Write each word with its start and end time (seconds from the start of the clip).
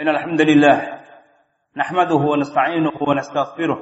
إن 0.00 0.08
الحمد 0.08 0.40
لله 0.40 0.82
نحمده 1.76 2.14
ونستعينه 2.14 2.92
ونستغفره 3.00 3.78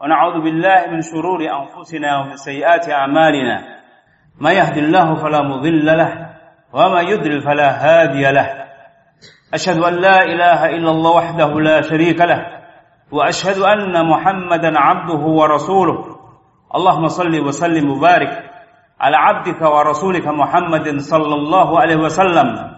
ونعوذ 0.00 0.40
بالله 0.44 0.86
من 0.86 1.00
شرور 1.02 1.40
أنفسنا 1.60 2.18
ومن 2.18 2.36
سيئات 2.36 2.88
أعمالنا. 2.90 3.62
ما 4.40 4.52
يهدي 4.52 4.80
الله 4.80 5.14
فلا 5.14 5.42
مضل 5.42 5.86
له 5.86 6.30
وما 6.72 7.00
يضلل 7.00 7.40
فلا 7.40 7.68
هادي 7.84 8.32
له. 8.32 8.48
أشهد 9.54 9.78
أن 9.82 9.94
لا 9.94 10.22
إله 10.22 10.66
إلا 10.66 10.90
الله 10.90 11.10
وحده 11.10 11.60
لا 11.60 11.80
شريك 11.80 12.20
له 12.20 12.46
وأشهد 13.12 13.58
أن 13.58 14.08
محمدا 14.08 14.78
عبده 14.78 15.22
ورسوله. 15.40 15.98
اللهم 16.74 17.08
صل 17.08 17.40
وسلم 17.40 17.90
وبارك 17.90 18.50
على 19.00 19.16
عبدك 19.16 19.62
ورسولك 19.62 20.26
محمد 20.28 20.98
صلى 20.98 21.34
الله 21.34 21.80
عليه 21.80 21.96
وسلم. 21.96 22.77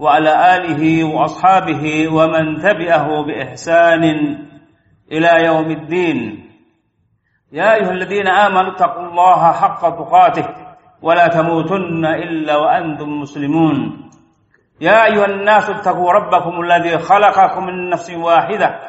وعلى 0.00 0.56
آله 0.56 1.04
وأصحابه 1.04 2.08
ومن 2.08 2.58
تبعه 2.58 3.22
بإحسان 3.26 4.04
إلى 5.12 5.44
يوم 5.44 5.70
الدين. 5.70 6.50
يا 7.52 7.74
أيها 7.74 7.90
الذين 7.90 8.28
آمنوا 8.28 8.72
اتقوا 8.72 9.06
الله 9.06 9.52
حق 9.52 9.80
تقاته 9.80 10.48
ولا 11.02 11.26
تموتن 11.28 12.04
إلا 12.04 12.56
وأنتم 12.56 13.20
مسلمون. 13.20 14.10
يا 14.80 15.04
أيها 15.04 15.24
الناس 15.24 15.70
اتقوا 15.70 16.12
ربكم 16.12 16.60
الذي 16.60 16.98
خلقكم 16.98 17.66
من 17.66 17.90
نفس 17.90 18.10
واحدة 18.10 18.80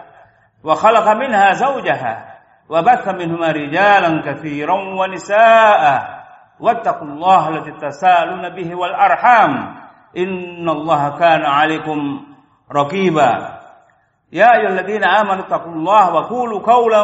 وخلق 0.64 1.08
منها 1.14 1.54
زوجها 1.54 2.40
وبث 2.70 3.08
منهما 3.08 3.48
رجالا 3.52 4.22
كثيرا 4.26 4.74
ونساء. 4.74 6.22
واتقوا 6.60 7.08
الله 7.08 7.50
الذي 7.50 7.72
تسالون 7.72 8.50
به 8.50 8.76
والأرحام. 8.76 9.81
إن 10.18 10.70
الله 10.70 11.20
كان 11.20 11.46
عليكم 11.46 12.26
رقيبا. 12.76 13.60
يا 14.32 14.46
أيها 14.56 14.70
الذين 14.70 15.04
آمنوا 15.04 15.46
اتقوا 15.46 15.72
الله 15.72 16.14
وقولوا 16.14 16.60
قولا 16.60 17.04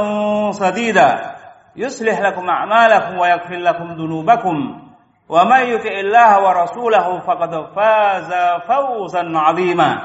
سديدا. 0.51 1.35
يصلح 1.75 2.19
لكم 2.19 2.49
أعمالكم 2.49 3.17
ويغفر 3.17 3.55
لكم 3.55 3.91
ذنوبكم. 3.91 4.81
ومن 5.29 5.59
يطع 5.59 5.91
الله 5.99 6.43
ورسوله 6.43 7.19
فقد 7.19 7.75
فاز 7.75 8.33
فوزا 8.67 9.31
عظيما. 9.35 9.97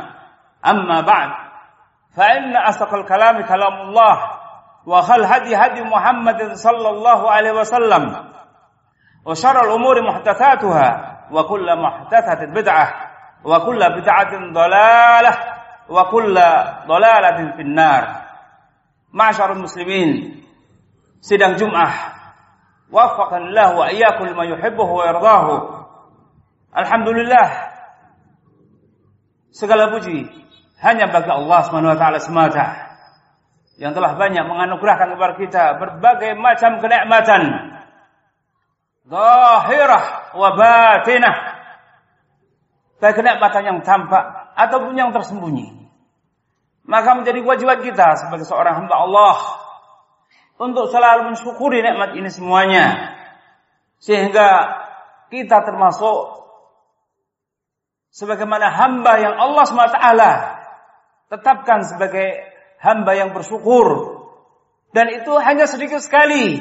أما 0.67 1.01
بعد 1.01 1.31
فإن 2.17 2.57
أصدق 2.57 2.95
الكلام 2.95 3.43
كلام 3.43 3.81
الله 3.81 4.19
وخل 4.87 5.25
هدي 5.25 5.57
هدي 5.57 5.83
محمد 5.83 6.53
صلى 6.53 6.89
الله 6.89 7.31
عليه 7.31 7.53
وسلم 7.53 8.33
وشر 9.27 9.61
الأمور 9.65 10.03
محدثاتها 10.09 11.12
wa 11.33 11.43
kullu 11.49 11.73
muhtasatin 11.73 12.53
bid'ah. 12.53 12.89
Wa 13.43 13.65
kullu 13.65 13.81
bid'atin 13.81 14.53
dhalalah 14.53 15.37
wa 15.89 16.03
kullu 16.13 16.49
dhalalatin 16.87 17.57
finnar. 17.57 18.29
Ma'syarul 19.11 19.65
muslimin. 19.65 20.45
Sidang 21.25 21.57
Jumat 21.57 21.91
waffaqan 22.93 23.51
Allah 23.51 23.69
wa 23.73 23.87
iyyakum 23.89 24.29
lima 24.29 24.45
yuhibbuhu 24.47 24.93
wa 25.01 25.05
yardahu. 25.09 25.55
Alhamdulillah. 26.77 27.49
Segala 29.53 29.93
puji 29.93 30.29
hanya 30.81 31.09
bagi 31.09 31.29
Allah 31.29 31.59
Subhanahu 31.69 31.93
wa 31.97 31.99
taala 31.99 32.19
semata. 32.21 32.67
Yang 33.81 33.99
telah 33.99 34.13
banyak 34.21 34.45
menganugerahkan 34.45 35.09
kepada 35.17 35.35
kita 35.41 35.65
berbagai 35.81 36.33
macam 36.37 36.79
kenikmatan 36.79 37.43
zahirah 39.07 40.35
wa 40.37 40.49
batinah. 40.55 41.37
Baik 43.03 43.19
kenikmatan 43.19 43.63
yang 43.67 43.79
tampak 43.83 44.55
ataupun 44.55 44.95
yang 44.95 45.11
tersembunyi. 45.11 45.91
Maka 46.87 47.19
menjadi 47.19 47.43
kewajiban 47.43 47.83
kita 47.83 48.15
sebagai 48.19 48.47
seorang 48.47 48.87
hamba 48.87 48.95
Allah 49.07 49.37
untuk 50.59 50.87
selalu 50.91 51.35
mensyukuri 51.35 51.83
nikmat 51.83 52.15
ini 52.15 52.31
semuanya. 52.31 53.15
Sehingga 53.99 54.79
kita 55.31 55.67
termasuk 55.67 56.47
sebagaimana 58.15 58.71
hamba 58.71 59.19
yang 59.19 59.35
Allah 59.35 59.65
SWT 59.67 59.99
tetapkan 61.31 61.87
sebagai 61.87 62.39
hamba 62.79 63.19
yang 63.19 63.35
bersyukur. 63.35 64.19
Dan 64.95 65.11
itu 65.11 65.33
hanya 65.43 65.67
sedikit 65.67 66.03
sekali 66.05 66.61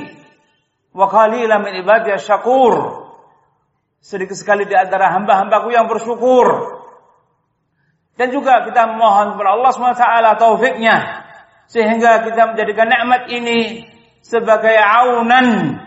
wa 0.91 1.07
qalilan 1.07 1.63
min 1.63 1.83
ibadiy 1.83 2.19
syakur 2.19 3.07
sedikit 4.01 4.35
sekali 4.35 4.67
di 4.67 4.75
antara 4.75 5.13
hamba-hambaku 5.15 5.71
yang 5.71 5.87
bersyukur 5.87 6.47
dan 8.19 8.29
juga 8.29 8.67
kita 8.67 8.97
mohon 8.97 9.33
kepada 9.35 9.49
Allah 9.55 9.71
SWT 9.71 10.05
taufiknya 10.37 10.95
sehingga 11.71 12.27
kita 12.27 12.53
menjadikan 12.53 12.87
nikmat 12.91 13.31
ini 13.31 13.87
sebagai 14.21 14.75
aunan 14.75 15.79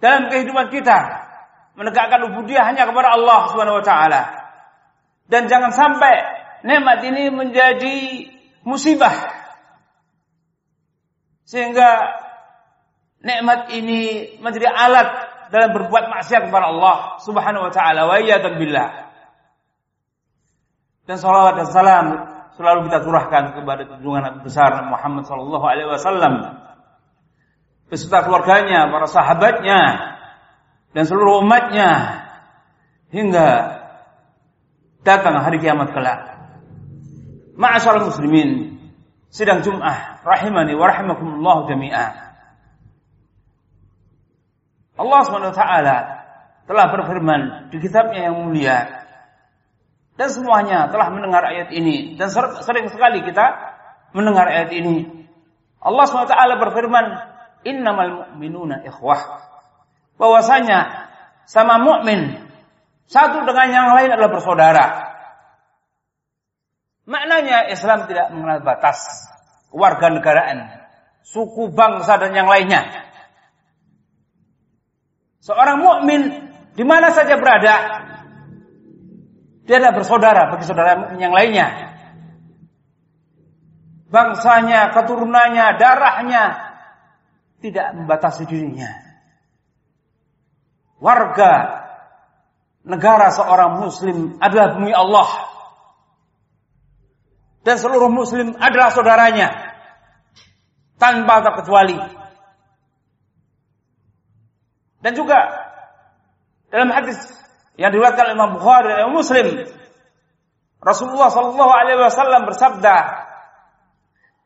dalam 0.00 0.32
kehidupan 0.32 0.72
kita 0.72 1.28
menegakkan 1.76 2.28
ubudiyah 2.32 2.64
hanya 2.68 2.88
kepada 2.88 3.16
Allah 3.16 3.48
taala. 3.80 4.22
Dan 5.30 5.46
jangan 5.46 5.70
sampai 5.70 6.14
nikmat 6.66 6.98
ini 7.06 7.30
menjadi 7.30 7.98
musibah. 8.66 9.14
Sehingga 11.46 11.88
nikmat 13.20 13.72
ini 13.72 14.34
menjadi 14.40 14.68
alat 14.68 15.08
dalam 15.50 15.70
berbuat 15.74 16.08
maksiat 16.08 16.48
kepada 16.48 16.70
Allah 16.70 17.20
Subhanahu 17.20 17.68
wa 17.68 17.72
taala 17.72 18.06
wa 18.06 18.16
billah. 18.56 18.90
Dan 21.04 21.16
salawat 21.18 21.58
dan 21.58 21.68
salam 21.68 22.06
selalu 22.54 22.86
kita 22.86 23.02
curahkan 23.02 23.44
kepada 23.58 23.82
junjungan 23.88 24.46
besar 24.46 24.70
Muhammad 24.86 25.26
sallallahu 25.26 25.64
alaihi 25.66 25.90
wasallam 25.90 26.34
beserta 27.90 28.22
keluarganya, 28.22 28.86
para 28.86 29.10
sahabatnya, 29.10 29.80
dan 30.94 31.02
seluruh 31.02 31.42
umatnya 31.42 32.22
hingga 33.10 33.48
datang 35.02 35.42
hari 35.42 35.58
kiamat 35.58 35.90
kelak. 35.90 36.38
Ma'asyar 37.58 38.06
muslimin, 38.06 38.78
sidang 39.34 39.66
Jum'ah 39.66 40.22
rahimani 40.22 40.78
wa 40.78 40.86
rahimakumullah 40.86 41.66
jami'a. 41.66 42.29
Allah 45.00 45.20
SWT 45.24 45.62
telah 46.68 46.86
berfirman 46.92 47.72
di 47.72 47.80
kitabnya 47.80 48.28
yang 48.28 48.36
mulia 48.36 49.00
dan 50.20 50.28
semuanya 50.28 50.92
telah 50.92 51.08
mendengar 51.08 51.40
ayat 51.48 51.72
ini 51.72 52.20
dan 52.20 52.28
sering 52.60 52.92
sekali 52.92 53.24
kita 53.24 53.72
mendengar 54.12 54.44
ayat 54.52 54.68
ini. 54.76 55.24
Allah 55.80 56.04
SWT 56.04 56.36
berfirman, 56.60 57.06
innamal 57.64 58.28
mu'minuna 58.28 58.84
ikhwah. 58.84 59.48
Bahwasanya 60.20 61.08
sama 61.48 61.80
mukmin 61.80 62.36
satu 63.08 63.48
dengan 63.48 63.68
yang 63.72 63.88
lain 63.96 64.12
adalah 64.12 64.30
bersaudara. 64.30 64.86
Maknanya 67.08 67.72
Islam 67.72 68.04
tidak 68.04 68.28
mengenal 68.30 68.60
batas 68.60 69.00
warga 69.72 70.12
negaraan, 70.12 70.84
suku 71.24 71.72
bangsa 71.72 72.20
dan 72.20 72.36
yang 72.36 72.46
lainnya. 72.46 73.09
Seorang 75.40 75.80
mukmin 75.80 76.22
di 76.76 76.84
mana 76.84 77.08
saja 77.12 77.40
berada, 77.40 77.74
dia 79.64 79.74
adalah 79.80 79.94
bersaudara 79.96 80.42
bagi 80.52 80.64
saudara 80.68 81.16
yang 81.16 81.32
lainnya. 81.32 81.96
Bangsanya, 84.10 84.90
keturunannya, 84.92 85.66
darahnya, 85.78 86.44
tidak 87.62 87.94
membatasi 87.94 88.44
dirinya. 88.44 88.90
Warga 91.00 91.80
negara 92.84 93.32
seorang 93.32 93.80
muslim 93.80 94.36
adalah 94.42 94.76
bumi 94.76 94.92
Allah. 94.92 95.30
Dan 97.60 97.76
seluruh 97.76 98.12
muslim 98.12 98.56
adalah 98.56 98.92
saudaranya. 98.92 99.48
Tanpa 101.00 101.40
terkecuali. 101.44 102.19
Dan 105.00 105.12
juga 105.16 105.40
dalam 106.68 106.92
hadis 106.92 107.16
yang 107.80 107.90
diriwayatkan 107.90 108.30
oleh 108.30 108.36
Imam 108.36 108.52
Bukhari 108.60 108.92
dan 108.92 109.08
Imam 109.08 109.16
Muslim, 109.16 109.46
Rasulullah 110.80 111.28
sallallahu 111.32 111.72
alaihi 111.72 112.00
wasallam 112.00 112.44
bersabda, 112.48 112.96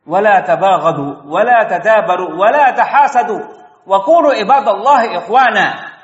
"Wala 0.06 0.42
tabaghadu, 0.46 1.26
wala 1.26 1.66
tadabaru, 1.66 2.38
wala 2.38 2.74
tahasadu, 2.74 3.38
wa 3.86 3.98
qulu 4.06 4.34
ibadallahi 4.38 5.18
ikhwana." 5.22 5.94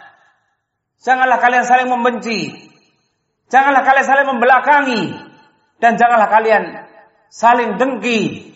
Janganlah 1.00 1.38
kalian 1.40 1.64
saling 1.64 1.88
membenci. 1.88 2.52
Janganlah 3.48 3.82
kalian 3.82 4.06
saling 4.06 4.28
membelakangi 4.28 5.02
dan 5.80 5.96
janganlah 5.96 6.28
kalian 6.28 6.62
saling 7.32 7.80
dengki. 7.80 8.52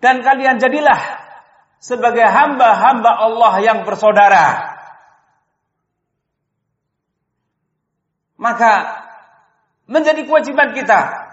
Dan 0.00 0.24
kalian 0.24 0.56
jadilah 0.56 0.96
sebagai 1.82 2.24
hamba-hamba 2.24 3.10
Allah 3.20 3.54
yang 3.60 3.84
bersaudara. 3.84 4.69
Maka 8.40 9.04
menjadi 9.84 10.24
kewajiban 10.24 10.72
kita 10.72 11.28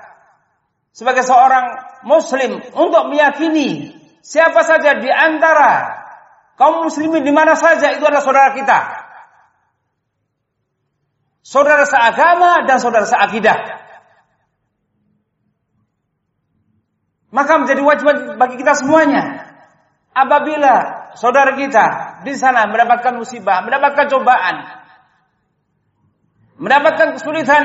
sebagai 0.92 1.24
seorang 1.24 1.80
muslim 2.04 2.59
untuk 2.75 3.07
meyakini 3.07 3.95
siapa 4.19 4.59
saja 4.68 5.00
di 5.00 5.07
antara 5.07 6.04
kaum 6.59 6.83
muslimin 6.83 7.24
di 7.24 7.31
mana 7.31 7.56
saja 7.56 7.95
itu 7.95 8.04
adalah 8.04 8.19
saudara 8.19 8.51
kita. 8.51 8.80
Saudara 11.48 11.88
seagama 11.88 12.68
dan 12.68 12.75
saudara 12.75 13.07
seakidah. 13.07 13.56
Maka 17.31 17.53
menjadi 17.63 17.81
wajib 17.88 18.36
bagi 18.36 18.60
kita 18.60 18.75
semuanya. 18.75 19.48
Apabila 20.12 21.07
saudara 21.15 21.56
kita 21.56 22.19
di 22.27 22.36
sana 22.36 22.68
mendapatkan 22.68 23.15
musibah, 23.15 23.63
mendapatkan 23.63 24.12
cobaan, 24.12 24.76
mendapatkan 26.57 27.18
kesulitan, 27.18 27.63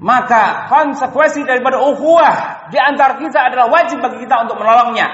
maka 0.00 0.68
konsekuensi 0.68 1.48
daripada 1.48 1.80
ukhuwah 1.80 2.68
di 2.68 2.76
antara 2.76 3.16
kita 3.16 3.40
adalah 3.48 3.72
wajib 3.72 4.04
bagi 4.04 4.24
kita 4.24 4.44
untuk 4.44 4.60
menolongnya. 4.60 5.08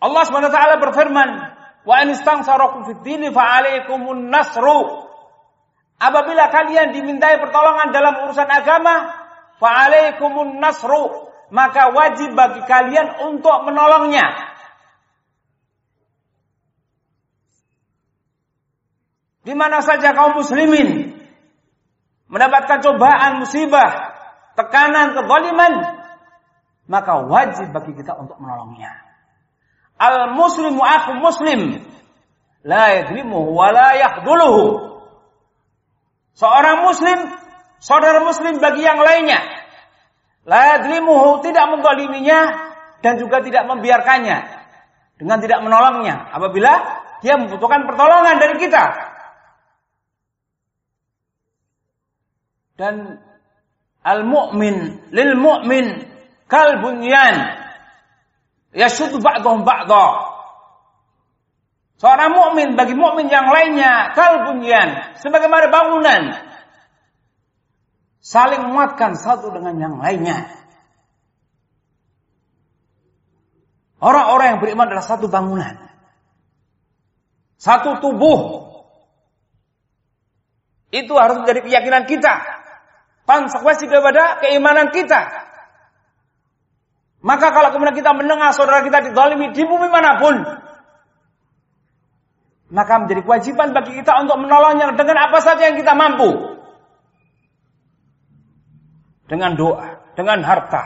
Allah 0.00 0.22
SWT 0.24 0.58
berfirman, 0.80 1.28
"Wa 1.84 2.02
in 2.02 2.16
istansarakum 2.16 2.88
fid 2.88 3.00
dini 3.04 3.28
fa 3.30 3.62
nasru." 4.16 5.06
Apabila 6.00 6.48
kalian 6.48 6.96
dimintai 6.96 7.36
pertolongan 7.36 7.92
dalam 7.92 8.24
urusan 8.24 8.48
agama, 8.48 9.12
fa 9.60 9.68
alaikumun 9.86 10.56
nasru, 10.56 11.28
maka 11.52 11.92
wajib 11.92 12.32
bagi 12.32 12.64
kalian 12.64 13.20
untuk 13.28 13.68
menolongnya. 13.68 14.49
Di 19.40 19.56
mana 19.56 19.80
saja 19.80 20.12
kaum 20.12 20.36
muslimin 20.36 21.16
mendapatkan 22.30 22.78
cobaan, 22.84 23.40
musibah, 23.42 24.14
tekanan, 24.54 25.16
kezaliman, 25.16 25.72
maka 26.86 27.24
wajib 27.24 27.72
bagi 27.72 27.96
kita 27.96 28.14
untuk 28.20 28.36
menolongnya. 28.38 28.92
Al 30.00 30.36
muslimu 30.36 30.80
aku 30.80 31.12
muslim, 31.20 31.80
la 32.64 33.00
yadlimuhu 33.00 33.52
wa 33.52 33.68
la 33.72 33.96
yakhduluhu. 33.96 34.64
Seorang 36.36 36.86
muslim, 36.86 37.18
saudara 37.80 38.24
muslim 38.24 38.60
bagi 38.60 38.84
yang 38.84 39.00
lainnya, 39.00 39.40
la 40.44 40.78
yadlimuhu 40.78 41.44
tidak 41.44 41.68
mendoliminya 41.68 42.70
dan 43.00 43.16
juga 43.16 43.40
tidak 43.40 43.64
membiarkannya 43.68 44.38
dengan 45.20 45.38
tidak 45.40 45.60
menolongnya 45.60 46.32
apabila 46.32 46.72
dia 47.20 47.36
membutuhkan 47.36 47.84
pertolongan 47.84 48.40
dari 48.40 48.56
kita. 48.56 48.84
Dan 52.80 53.20
al-mu'min 54.00 55.04
lil 55.12 55.36
mu'min 55.36 56.08
kal 56.48 56.80
bunyan 56.80 57.60
yashuddu 58.72 59.20
ba'dhum 59.20 59.68
ba'dha 59.68 60.30
Seorang 62.00 62.32
mukmin 62.32 62.80
bagi 62.80 62.96
mukmin 62.96 63.28
yang 63.28 63.52
lainnya 63.52 64.16
kal 64.16 64.48
bunyan 64.48 65.20
sebagaimana 65.20 65.68
bangunan 65.68 66.32
saling 68.24 68.64
menguatkan 68.64 69.20
satu 69.20 69.52
dengan 69.52 69.76
yang 69.76 69.94
lainnya. 70.00 70.48
Orang-orang 74.00 74.56
yang 74.56 74.60
beriman 74.64 74.88
adalah 74.88 75.04
satu 75.04 75.28
bangunan. 75.28 75.76
Satu 77.60 78.00
tubuh. 78.00 78.64
Itu 80.88 81.20
harus 81.20 81.44
menjadi 81.44 81.68
keyakinan 81.68 82.08
kita 82.08 82.59
konsekuensi 83.30 83.86
daripada 83.86 84.42
keimanan 84.42 84.90
kita. 84.90 85.46
Maka 87.22 87.54
kalau 87.54 87.70
kemudian 87.70 87.94
kita 87.94 88.10
mendengar 88.16 88.50
saudara 88.56 88.82
kita 88.82 89.06
didolimi 89.06 89.54
di 89.54 89.62
bumi 89.62 89.86
mana 89.86 90.18
pun, 90.18 90.34
maka 92.74 92.92
menjadi 92.98 93.22
kewajiban 93.22 93.76
bagi 93.76 93.92
kita 94.02 94.24
untuk 94.24 94.40
menolongnya 94.40 94.96
dengan 94.98 95.30
apa 95.30 95.38
saja 95.38 95.70
yang 95.70 95.78
kita 95.78 95.92
mampu. 95.94 96.58
Dengan 99.30 99.54
doa, 99.54 100.00
dengan 100.18 100.42
harta, 100.42 100.82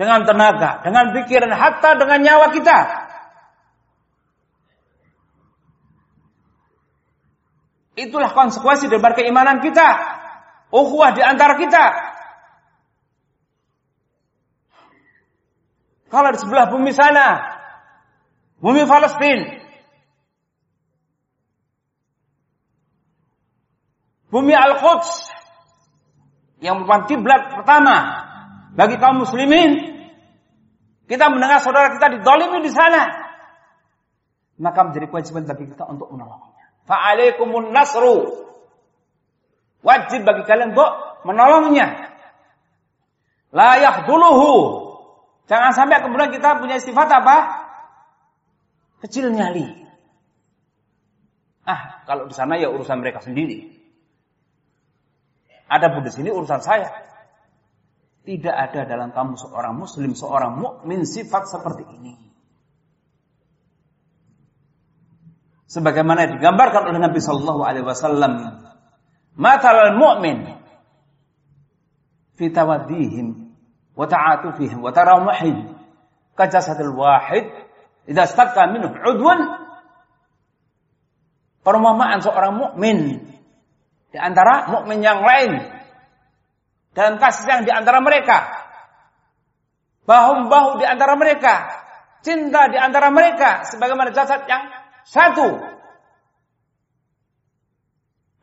dengan 0.00 0.24
tenaga, 0.24 0.80
dengan 0.80 1.12
pikiran, 1.12 1.52
hatta 1.52 2.00
dengan 2.00 2.24
nyawa 2.24 2.46
kita. 2.56 2.78
Itulah 7.96 8.32
konsekuensi 8.32 8.88
dari 8.92 9.00
keimanan 9.00 9.60
kita 9.60 9.88
ukhuwah 10.76 11.16
di 11.16 11.24
antara 11.24 11.56
kita. 11.56 11.84
Kalau 16.06 16.30
di 16.30 16.38
sebelah 16.38 16.70
bumi 16.70 16.92
sana, 16.94 17.26
bumi 18.62 18.86
Palestina, 18.86 19.58
bumi 24.30 24.54
Al-Quds 24.54 25.10
yang 26.62 26.78
merupakan 26.80 27.10
kiblat 27.10 27.42
pertama 27.58 27.96
bagi 28.78 28.96
kaum 29.02 29.26
muslimin, 29.26 29.98
kita 31.10 31.26
mendengar 31.26 31.58
saudara 31.58 31.90
kita 31.98 32.22
didolimi 32.22 32.62
di 32.62 32.70
sana, 32.70 33.02
maka 34.62 34.86
menjadi 34.86 35.10
kewajiban 35.10 35.42
bagi 35.42 35.74
kita 35.74 35.84
untuk 35.90 36.06
menolongnya. 36.14 36.70
Fa'alaikumun 36.86 37.74
nasru 37.74 38.45
Wajib 39.84 40.24
bagi 40.24 40.42
kalian 40.48 40.72
untuk 40.72 40.90
menolongnya. 41.26 42.12
Layak 43.52 44.04
duluhu. 44.08 44.84
Jangan 45.46 45.72
sampai 45.72 46.02
kemudian 46.02 46.34
kita 46.34 46.58
punya 46.58 46.76
sifat 46.82 47.08
apa? 47.08 47.36
Kecil 49.04 49.30
nyali. 49.30 49.86
Ah, 51.66 52.02
kalau 52.06 52.30
di 52.30 52.34
sana 52.34 52.58
ya 52.58 52.70
urusan 52.70 53.02
mereka 53.02 53.22
sendiri. 53.22 53.74
Ada 55.66 55.90
pun 55.90 56.06
di 56.06 56.12
sini 56.14 56.30
urusan 56.30 56.62
saya. 56.62 56.90
Tidak 58.26 58.54
ada 58.54 58.86
dalam 58.86 59.14
kamu 59.14 59.38
seorang 59.38 59.74
muslim, 59.78 60.14
seorang 60.14 60.58
mukmin 60.58 61.06
sifat 61.06 61.46
seperti 61.46 61.86
ini. 61.94 62.14
Sebagaimana 65.66 66.38
digambarkan 66.38 66.90
oleh 66.90 66.98
Nabi 67.02 67.18
Shallallahu 67.18 67.62
Alaihi 67.66 67.86
Wasallam 67.86 68.65
Matal 69.36 69.94
mu'min. 70.00 70.56
Fi 72.36 72.48
tawaddihim 72.52 73.52
wa 73.96 74.04
ta'atufihim 74.04 74.80
wa 74.80 74.92
tarawmuhim 74.92 75.76
kajasadil 76.36 76.96
wahid. 76.96 77.48
Idza 78.08 78.24
staqqa 78.28 78.72
minhu 78.72 78.92
udwan 78.92 79.40
perumpamaan 81.66 82.22
seorang 82.22 82.54
mukmin 82.54 83.26
di 84.14 84.18
antara 84.22 84.70
mukmin 84.70 85.02
yang 85.02 85.18
lain 85.18 85.58
dan 86.94 87.18
kasih 87.18 87.44
sayang 87.44 87.62
di 87.66 87.72
antara 87.74 88.00
mereka. 88.00 88.46
Bahu-bahu 90.06 90.78
di 90.80 90.86
antara 90.86 91.18
mereka. 91.18 91.84
Cinta 92.22 92.70
di 92.70 92.78
antara 92.78 93.10
mereka 93.10 93.66
sebagaimana 93.66 94.14
jasad 94.14 94.46
yang 94.46 94.70
satu 95.06 95.75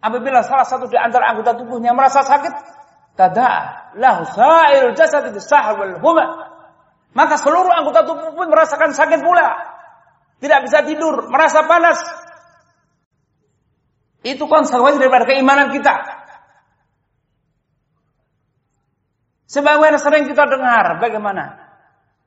Apabila 0.04 0.44
salah 0.44 0.68
satu 0.68 0.92
di 0.92 1.00
antara 1.00 1.32
anggota 1.32 1.56
tubuhnya 1.56 1.96
merasa 1.96 2.28
sakit, 2.28 2.52
tada 3.16 3.88
lahu 3.96 4.28
sa'irul 4.28 4.92
jasad 5.00 5.32
wal 5.80 5.96
huma. 6.04 6.26
Maka 7.16 7.40
seluruh 7.40 7.72
anggota 7.72 8.04
tubuh 8.04 8.36
pun 8.36 8.52
merasakan 8.52 8.92
sakit 8.92 9.24
pula. 9.24 9.48
Tidak 10.44 10.60
bisa 10.68 10.84
tidur, 10.84 11.32
merasa 11.32 11.64
panas. 11.64 12.04
Itu 14.28 14.44
konsekuensi 14.44 15.00
daripada 15.00 15.24
keimanan 15.24 15.72
kita. 15.72 15.96
Sebagaimana 19.48 20.02
sering 20.02 20.28
kita 20.28 20.50
dengar 20.50 20.98
bagaimana 21.00 21.64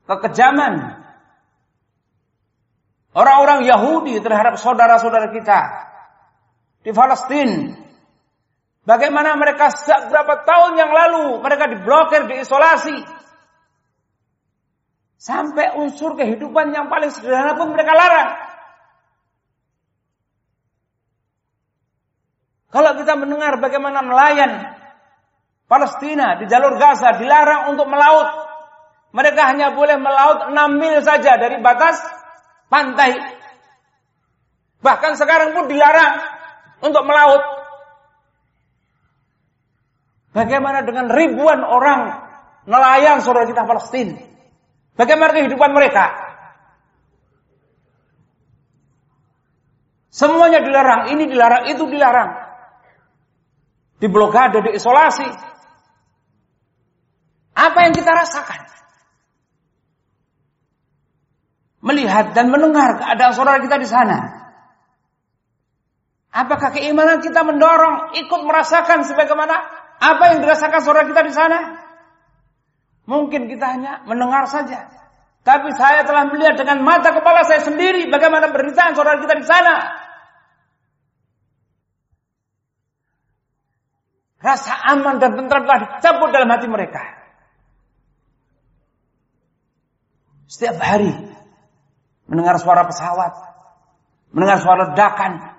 kekejaman 0.07 1.03
orang-orang 3.11 3.67
Yahudi 3.67 4.23
terhadap 4.23 4.55
saudara-saudara 4.55 5.35
kita 5.35 5.59
di 6.87 6.95
Palestina. 6.95 7.75
Bagaimana 8.87 9.35
mereka 9.35 9.67
sejak 9.75 10.07
berapa 10.07 10.47
tahun 10.47 10.79
yang 10.79 10.91
lalu 10.95 11.43
mereka 11.43 11.67
diblokir, 11.67 12.23
diisolasi. 12.31 13.03
Sampai 15.19 15.75
unsur 15.75 16.15
kehidupan 16.15 16.71
yang 16.71 16.87
paling 16.87 17.11
sederhana 17.11 17.59
pun 17.59 17.75
mereka 17.75 17.91
larang. 17.91 18.31
Kalau 22.71 22.95
kita 22.95 23.19
mendengar 23.19 23.59
bagaimana 23.59 23.99
nelayan 24.07 24.71
Palestina 25.67 26.39
di 26.39 26.47
jalur 26.47 26.79
Gaza 26.79 27.19
dilarang 27.19 27.75
untuk 27.75 27.91
melaut. 27.91 28.47
Mereka 29.11 29.41
hanya 29.51 29.75
boleh 29.75 29.99
melaut 29.99 30.47
6 30.47 30.55
mil 30.79 31.03
saja 31.03 31.35
dari 31.35 31.59
batas 31.59 31.99
pantai. 32.71 33.19
Bahkan 34.79 35.11
sekarang 35.19 35.51
pun 35.51 35.67
dilarang 35.67 36.36
untuk 36.81 37.03
melaut. 37.05 37.43
Bagaimana 40.35 40.85
dengan 40.85 41.09
ribuan 41.09 41.65
orang 41.65 42.13
nelayan 42.69 43.25
saudara 43.25 43.49
kita 43.49 43.65
Palestina? 43.65 44.21
Bagaimana 44.93 45.33
kehidupan 45.33 45.73
mereka? 45.73 46.27
Semuanya 50.13 50.65
dilarang, 50.65 51.13
ini 51.13 51.29
dilarang, 51.29 51.69
itu 51.69 51.85
dilarang. 51.85 52.31
Diblokade, 54.01 54.65
diisolasi. 54.65 55.29
Apa 57.53 57.77
yang 57.85 57.93
kita 57.93 58.13
rasakan? 58.13 58.61
Melihat 61.85 62.33
dan 62.33 62.49
mendengar 62.49 62.97
keadaan 62.97 63.33
saudara 63.37 63.61
kita 63.61 63.77
di 63.77 63.85
sana. 63.85 64.46
Apakah 66.31 66.75
keimanan 66.75 67.23
kita 67.23 67.41
mendorong 67.41 68.13
ikut 68.19 68.41
merasakan 68.43 69.07
sebagaimana 69.07 69.55
apa 69.97 70.23
yang 70.35 70.43
dirasakan 70.43 70.81
saudara 70.83 71.07
kita 71.09 71.21
di 71.25 71.33
sana? 71.33 71.59
Mungkin 73.07 73.47
kita 73.47 73.65
hanya 73.65 74.03
mendengar 74.03 74.45
saja. 74.51 74.91
Tapi 75.47 75.71
saya 75.79 76.03
telah 76.03 76.27
melihat 76.27 76.59
dengan 76.59 76.83
mata 76.83 77.15
kepala 77.15 77.47
saya 77.47 77.63
sendiri 77.63 78.11
bagaimana 78.11 78.51
beritaan 78.51 78.99
saudara 78.99 79.23
kita 79.23 79.39
di 79.39 79.47
sana. 79.47 79.75
Rasa 84.43 84.75
aman 84.93 85.17
dan 85.17 85.39
tentram 85.39 85.63
telah 85.65 85.79
dicabut 85.97 86.29
dalam 86.35 86.51
hati 86.51 86.67
mereka. 86.67 87.03
Setiap 90.51 90.77
hari 90.79 91.11
mendengar 92.27 92.59
suara 92.59 92.85
pesawat, 92.85 93.33
mendengar 94.35 94.59
suara 94.61 94.91
ledakan. 94.91 95.56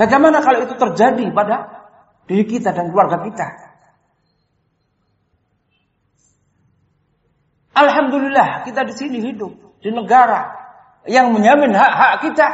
Bagaimana 0.00 0.40
kalau 0.40 0.64
itu 0.64 0.80
terjadi 0.80 1.28
pada 1.28 1.56
diri 2.24 2.48
kita 2.48 2.72
dan 2.72 2.88
keluarga 2.88 3.20
kita? 3.20 3.44
Alhamdulillah 7.76 8.64
kita 8.64 8.88
di 8.88 8.94
sini 8.96 9.20
hidup 9.20 9.52
di 9.84 9.92
negara 9.92 10.56
yang 11.04 11.36
menjamin 11.36 11.76
hak-hak 11.76 12.24
kita, 12.24 12.48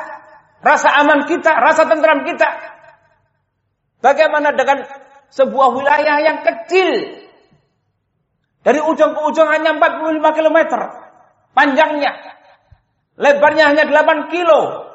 rasa 0.58 0.90
aman 1.06 1.30
kita, 1.30 1.54
rasa 1.54 1.86
tentram 1.86 2.26
kita. 2.26 2.50
Bagaimana 4.02 4.50
dengan 4.50 4.82
sebuah 5.30 5.70
wilayah 5.70 6.18
yang 6.26 6.42
kecil 6.42 7.22
dari 8.66 8.82
ujung 8.82 9.14
ke 9.14 9.20
ujung 9.22 9.46
hanya 9.46 9.78
45 9.78 10.18
km 10.34 10.58
panjangnya. 11.54 12.10
Lebarnya 13.22 13.70
hanya 13.70 13.86
8 13.86 14.34
kilo. 14.34 14.90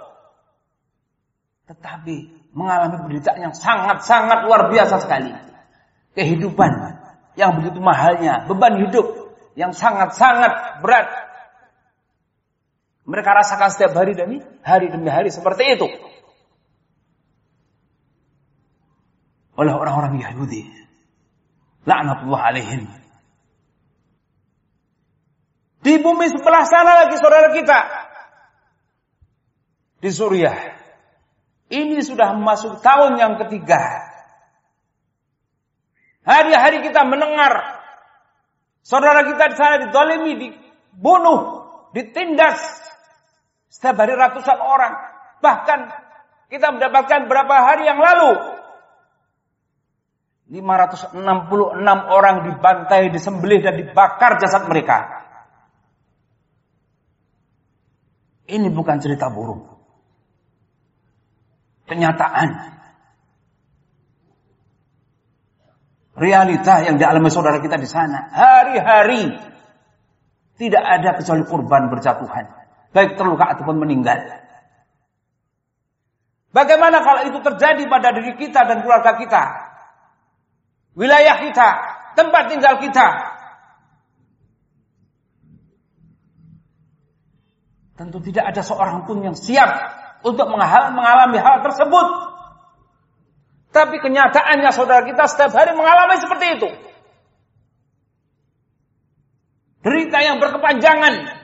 Tetapi 1.72 2.41
mengalami 2.52 3.00
penderitaan 3.08 3.52
yang 3.52 3.56
sangat-sangat 3.56 4.48
luar 4.48 4.68
biasa 4.72 5.00
sekali. 5.04 5.32
Kehidupan 6.12 6.72
yang 7.40 7.56
begitu 7.60 7.80
mahalnya, 7.80 8.44
beban 8.48 8.84
hidup 8.84 9.08
yang 9.56 9.72
sangat-sangat 9.72 10.84
berat. 10.84 11.08
Mereka 13.08 13.30
rasakan 13.32 13.72
setiap 13.72 13.96
hari 13.98 14.14
demi 14.14 14.44
hari 14.62 14.92
demi 14.92 15.08
hari 15.08 15.32
seperti 15.32 15.80
itu. 15.80 15.88
Oleh 19.56 19.74
orang-orang 19.76 20.20
Yahudi. 20.20 20.68
La'natullah 21.88 22.54
alaihim. 22.54 22.88
Di 25.82 25.98
bumi 25.98 26.30
sebelah 26.30 26.64
sana 26.70 27.06
lagi 27.06 27.18
saudara 27.18 27.50
kita. 27.58 27.80
Di 29.98 30.10
Suriah. 30.14 30.81
Ini 31.72 32.04
sudah 32.04 32.36
masuk 32.36 32.84
tahun 32.84 33.16
yang 33.16 33.40
ketiga. 33.48 33.80
Hari-hari 36.28 36.84
kita 36.84 37.08
mendengar 37.08 37.80
saudara 38.84 39.24
kita 39.24 39.44
di 39.50 39.56
sana 39.56 39.76
ditolimi, 39.88 40.36
dibunuh, 40.36 41.64
ditindas. 41.96 42.60
Setiap 43.72 44.04
hari 44.04 44.20
ratusan 44.20 44.60
orang. 44.60 44.94
Bahkan 45.40 45.80
kita 46.52 46.76
mendapatkan 46.76 47.32
berapa 47.32 47.56
hari 47.64 47.88
yang 47.88 48.04
lalu 48.04 48.60
566 50.52 51.16
orang 52.12 52.36
dibantai, 52.52 53.08
disembelih 53.16 53.64
dan 53.64 53.80
dibakar 53.80 54.36
jasad 54.44 54.68
mereka. 54.68 55.24
Ini 58.52 58.68
bukan 58.68 59.00
cerita 59.00 59.32
burung. 59.32 59.81
Kenyataan. 61.92 62.50
Realita 66.16 66.88
yang 66.88 66.96
dialami 66.96 67.28
saudara 67.28 67.60
kita 67.60 67.76
di 67.76 67.84
sana. 67.84 68.32
Hari-hari. 68.32 69.36
Tidak 70.56 70.80
ada 70.80 71.20
kecuali 71.20 71.44
kurban 71.44 71.92
berjatuhan. 71.92 72.48
Baik 72.96 73.20
terluka 73.20 73.52
ataupun 73.52 73.84
meninggal. 73.84 74.24
Bagaimana 76.56 77.04
kalau 77.04 77.28
itu 77.28 77.44
terjadi 77.44 77.84
pada 77.92 78.16
diri 78.16 78.40
kita 78.40 78.64
dan 78.72 78.88
keluarga 78.88 79.20
kita? 79.20 79.44
Wilayah 80.96 81.44
kita, 81.44 81.68
tempat 82.16 82.44
tinggal 82.52 82.80
kita, 82.80 83.08
Tentu 88.02 88.18
tidak 88.18 88.50
ada 88.50 88.66
seorang 88.66 89.06
pun 89.06 89.22
yang 89.22 89.38
siap 89.38 89.70
untuk 90.22 90.48
mengalami 90.50 91.38
hal 91.38 91.66
tersebut. 91.66 92.08
Tapi 93.72 94.04
kenyataannya 94.04 94.72
saudara 94.76 95.08
kita 95.08 95.26
setiap 95.32 95.56
hari 95.56 95.72
mengalami 95.74 96.20
seperti 96.20 96.46
itu. 96.60 96.70
Derita 99.82 100.20
yang 100.22 100.38
berkepanjangan. 100.38 101.42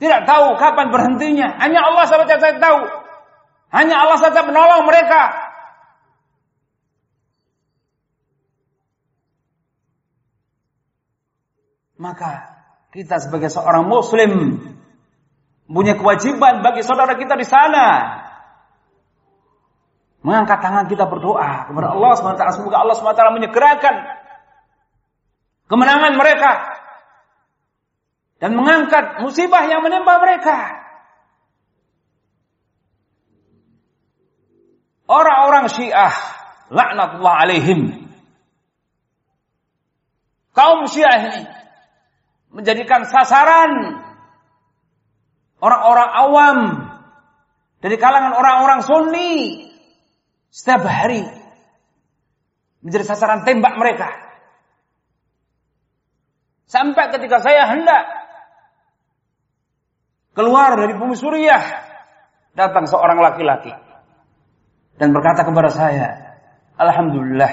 Tidak 0.00 0.20
tahu 0.24 0.56
kapan 0.56 0.88
berhentinya. 0.90 1.48
Hanya 1.60 1.80
Allah 1.84 2.04
saja 2.08 2.36
saya 2.36 2.56
tahu. 2.58 2.80
Hanya 3.70 3.96
Allah 4.02 4.18
saja 4.18 4.40
menolong 4.42 4.84
mereka. 4.88 5.52
Maka 12.00 12.48
kita 12.96 13.20
sebagai 13.20 13.52
seorang 13.52 13.84
muslim 13.84 14.56
punya 15.70 15.94
kewajiban 15.94 16.66
bagi 16.66 16.82
saudara 16.82 17.14
kita 17.14 17.38
di 17.38 17.46
sana. 17.46 18.18
Mengangkat 20.20 20.60
tangan 20.60 20.84
kita 20.90 21.08
berdoa 21.08 21.70
kepada 21.70 21.96
Allah 21.96 22.12
SWT. 22.12 22.44
Semoga 22.60 22.84
Allah 22.84 22.92
SWT 22.98 23.22
menyegerakan 23.40 23.94
kemenangan 25.70 26.12
mereka. 26.18 26.52
Dan 28.40 28.56
mengangkat 28.56 29.24
musibah 29.24 29.64
yang 29.68 29.80
menimpa 29.80 30.20
mereka. 30.20 30.58
Orang-orang 35.08 35.72
syiah. 35.72 36.12
Laknatullah 36.68 37.34
alaihim. 37.46 38.10
Kaum 40.52 40.84
syiah 40.84 41.32
ini. 41.32 41.42
Menjadikan 42.52 43.08
sasaran 43.08 44.04
orang-orang 45.60 46.10
awam 46.10 46.58
dari 47.80 47.96
kalangan 47.96 48.36
orang-orang 48.36 48.80
sunni 48.84 49.32
setiap 50.50 50.84
hari 50.84 51.24
menjadi 52.80 53.04
sasaran 53.06 53.44
tembak 53.44 53.76
mereka. 53.76 54.08
Sampai 56.70 57.10
ketika 57.12 57.42
saya 57.42 57.66
hendak 57.66 58.04
keluar 60.32 60.78
dari 60.78 60.94
bumi 60.94 61.18
Suriah, 61.18 61.64
datang 62.54 62.86
seorang 62.86 63.18
laki-laki 63.18 63.74
dan 64.96 65.10
berkata 65.10 65.42
kepada 65.42 65.70
saya, 65.72 66.08
Alhamdulillah, 66.78 67.52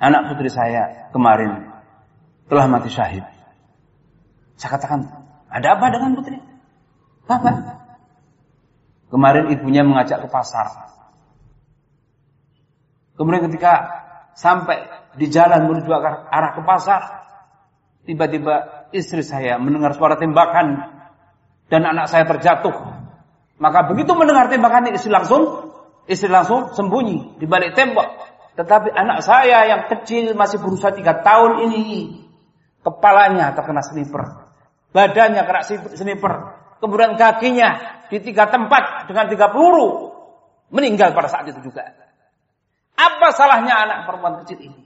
anak 0.00 0.22
putri 0.32 0.48
saya 0.48 1.10
kemarin 1.10 1.66
telah 2.48 2.64
mati 2.70 2.88
syahid. 2.88 3.26
Saya 4.56 4.78
katakan, 4.78 5.27
ada 5.48 5.68
apa 5.76 5.86
dengan 5.88 6.12
putri? 6.16 6.36
Apa? 7.28 7.50
Kemarin 9.08 9.48
ibunya 9.52 9.80
mengajak 9.84 10.24
ke 10.24 10.28
pasar. 10.28 10.68
Kemudian 13.16 13.48
ketika 13.48 14.04
sampai 14.36 14.84
di 15.16 15.26
jalan 15.32 15.66
menuju 15.66 15.88
arah 16.28 16.52
ke 16.54 16.62
pasar, 16.62 17.02
tiba-tiba 18.04 18.86
istri 18.92 19.24
saya 19.24 19.56
mendengar 19.56 19.96
suara 19.96 20.20
tembakan 20.20 20.84
dan 21.72 21.82
anak 21.88 22.12
saya 22.12 22.28
terjatuh. 22.28 22.72
Maka 23.58 23.88
begitu 23.90 24.12
mendengar 24.14 24.52
tembakan 24.52 24.92
istri 24.92 25.10
langsung 25.10 25.72
istri 26.04 26.28
langsung 26.28 26.76
sembunyi 26.76 27.40
di 27.40 27.48
balik 27.48 27.72
tembok. 27.72 28.06
Tetapi 28.54 28.90
anak 28.92 29.24
saya 29.24 29.64
yang 29.70 29.82
kecil 29.88 30.36
masih 30.36 30.60
berusia 30.60 30.92
tiga 30.92 31.24
tahun 31.24 31.68
ini 31.68 31.84
kepalanya 32.82 33.54
terkena 33.56 33.82
sniper 33.82 34.47
badannya 34.92 35.42
kena 35.44 35.62
sniper, 35.94 36.32
kemudian 36.80 37.14
kakinya 37.20 38.02
di 38.08 38.18
tiga 38.24 38.48
tempat 38.48 39.08
dengan 39.08 39.28
tiga 39.28 39.52
peluru, 39.52 40.12
meninggal 40.72 41.12
pada 41.12 41.28
saat 41.28 41.48
itu 41.48 41.60
juga. 41.60 41.84
Apa 42.98 43.30
salahnya 43.30 43.74
anak 43.78 43.98
perempuan 44.10 44.42
kecil 44.42 44.58
ini? 44.58 44.82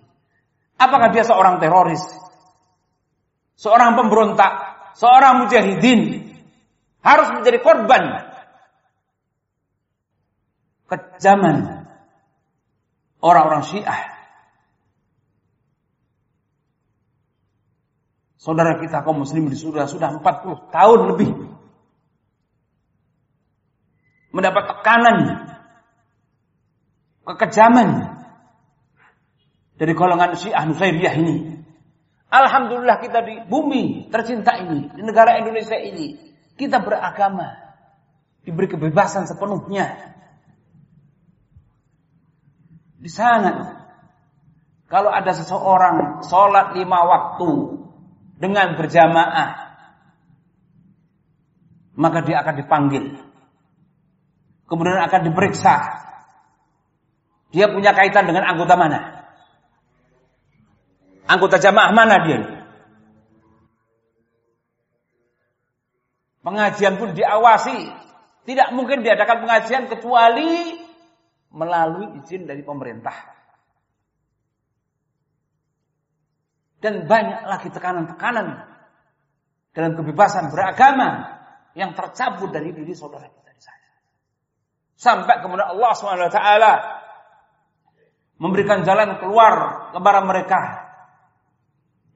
Apakah 0.76 1.14
dia 1.14 1.24
seorang 1.24 1.62
teroris? 1.62 2.02
Seorang 3.56 3.96
pemberontak? 3.96 4.52
Seorang 4.98 5.46
mujahidin? 5.46 6.28
Harus 7.02 7.28
menjadi 7.34 7.58
korban 7.64 8.02
kejaman 10.92 11.88
orang-orang 13.24 13.64
Syiah. 13.64 14.11
Saudara 18.42 18.74
kita 18.82 19.06
kaum 19.06 19.22
muslimin 19.22 19.54
sudah 19.54 19.86
sudah 19.86 20.18
40 20.18 20.74
tahun 20.74 21.00
lebih 21.14 21.30
mendapat 24.34 24.64
tekanan 24.66 25.16
kekejaman 27.22 28.18
dari 29.78 29.94
golongan 29.94 30.34
Syiah 30.34 30.66
Nusairiyah 30.66 31.14
ini. 31.22 31.36
Alhamdulillah 32.34 32.98
kita 32.98 33.22
di 33.22 33.46
bumi 33.46 34.10
tercinta 34.10 34.58
ini, 34.58 34.90
di 34.90 35.02
negara 35.06 35.38
Indonesia 35.38 35.78
ini, 35.78 36.34
kita 36.58 36.82
beragama, 36.82 37.46
diberi 38.42 38.66
kebebasan 38.66 39.30
sepenuhnya. 39.30 40.18
Di 42.98 43.06
sana, 43.06 43.86
kalau 44.90 45.14
ada 45.14 45.30
seseorang 45.30 46.26
sholat 46.26 46.74
lima 46.74 47.06
waktu 47.06 47.71
dengan 48.42 48.74
berjamaah, 48.74 49.50
maka 51.94 52.18
dia 52.26 52.42
akan 52.42 52.54
dipanggil. 52.58 53.04
Kemudian 54.66 54.98
akan 54.98 55.22
diperiksa 55.30 56.02
dia 57.52 57.68
punya 57.68 57.92
kaitan 57.92 58.24
dengan 58.24 58.48
anggota 58.48 58.74
mana? 58.80 59.28
Anggota 61.28 61.60
jamaah 61.60 61.92
mana 61.92 62.16
dia? 62.24 62.40
Pengajian 66.42 66.96
pun 66.98 67.12
diawasi. 67.12 67.92
Tidak 68.42 68.74
mungkin 68.74 69.06
diadakan 69.06 69.46
pengajian 69.46 69.86
kecuali 69.86 70.74
melalui 71.54 72.18
izin 72.18 72.48
dari 72.48 72.64
pemerintah. 72.66 73.14
Dan 76.82 77.06
banyak 77.06 77.46
lagi 77.46 77.70
tekanan-tekanan 77.70 78.58
dalam 79.70 79.92
kebebasan 79.94 80.50
beragama 80.50 81.38
yang 81.78 81.94
tercabut 81.94 82.50
dari 82.50 82.74
diri 82.74 82.90
saudara 82.90 83.30
kita 83.30 83.50
di 83.54 83.62
sana. 83.62 83.88
Sampai 84.98 85.38
kemudian 85.40 85.78
Allah 85.78 85.92
SWT 85.94 86.38
memberikan 88.42 88.82
jalan 88.82 89.22
keluar 89.22 89.54
kepada 89.94 90.20
mereka 90.26 90.60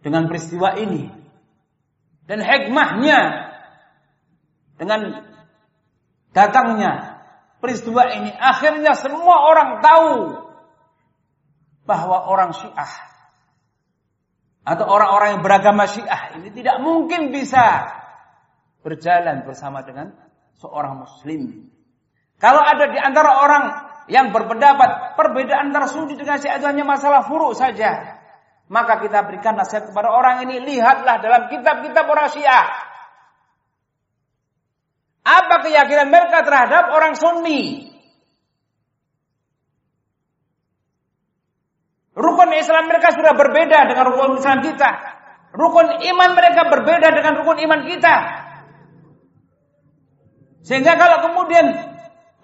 dengan 0.03 0.27
peristiwa 0.27 0.75
ini. 0.75 1.15
Dan 2.27 2.43
hikmahnya 2.43 3.19
dengan 4.83 5.31
datangnya 6.35 7.23
peristiwa 7.63 8.03
ini 8.13 8.35
akhirnya 8.35 8.99
semua 8.99 9.47
orang 9.47 9.79
tahu 9.79 10.15
bahwa 11.87 12.27
orang 12.27 12.51
Syiah 12.51 13.16
atau 14.67 14.83
orang-orang 14.91 15.39
yang 15.39 15.43
beragama 15.47 15.87
Syiah 15.87 16.35
ini 16.35 16.51
tidak 16.51 16.83
mungkin 16.83 17.31
bisa 17.31 17.87
berjalan 18.83 19.47
bersama 19.47 19.87
dengan 19.87 20.11
seorang 20.59 21.07
muslim. 21.07 21.71
Kalau 22.37 22.61
ada 22.61 22.91
di 22.91 22.99
antara 22.99 23.41
orang 23.41 23.65
yang 24.07 24.31
berpendapat 24.31 25.19
perbedaan 25.19 25.75
antara 25.75 25.91
sunni 25.91 26.15
dengan 26.15 26.39
syiah 26.39 26.63
itu 26.63 26.67
hanya 26.69 26.85
masalah 26.87 27.27
furuk 27.27 27.59
saja. 27.59 28.21
Maka 28.67 28.99
kita 29.03 29.23
berikan 29.27 29.55
nasihat 29.55 29.91
kepada 29.91 30.11
orang 30.11 30.43
ini, 30.47 30.59
lihatlah 30.63 31.23
dalam 31.23 31.47
kitab-kitab 31.51 32.05
orang 32.07 32.29
syiah. 32.31 32.67
Apa 35.27 35.63
keyakinan 35.67 36.11
mereka 36.11 36.47
terhadap 36.47 36.95
orang 36.95 37.19
sunni? 37.19 37.91
Rukun 42.17 42.51
Islam 42.57 42.89
mereka 42.89 43.13
sudah 43.13 43.37
berbeda 43.37 43.93
dengan 43.93 44.05
rukun 44.09 44.41
Islam 44.41 44.65
kita. 44.65 44.91
Rukun 45.53 46.01
iman 46.01 46.31
mereka 46.33 46.73
berbeda 46.73 47.09
dengan 47.13 47.33
rukun 47.45 47.61
iman 47.61 47.81
kita. 47.85 48.15
Sehingga 50.65 50.97
kalau 50.97 51.29
kemudian 51.31 51.97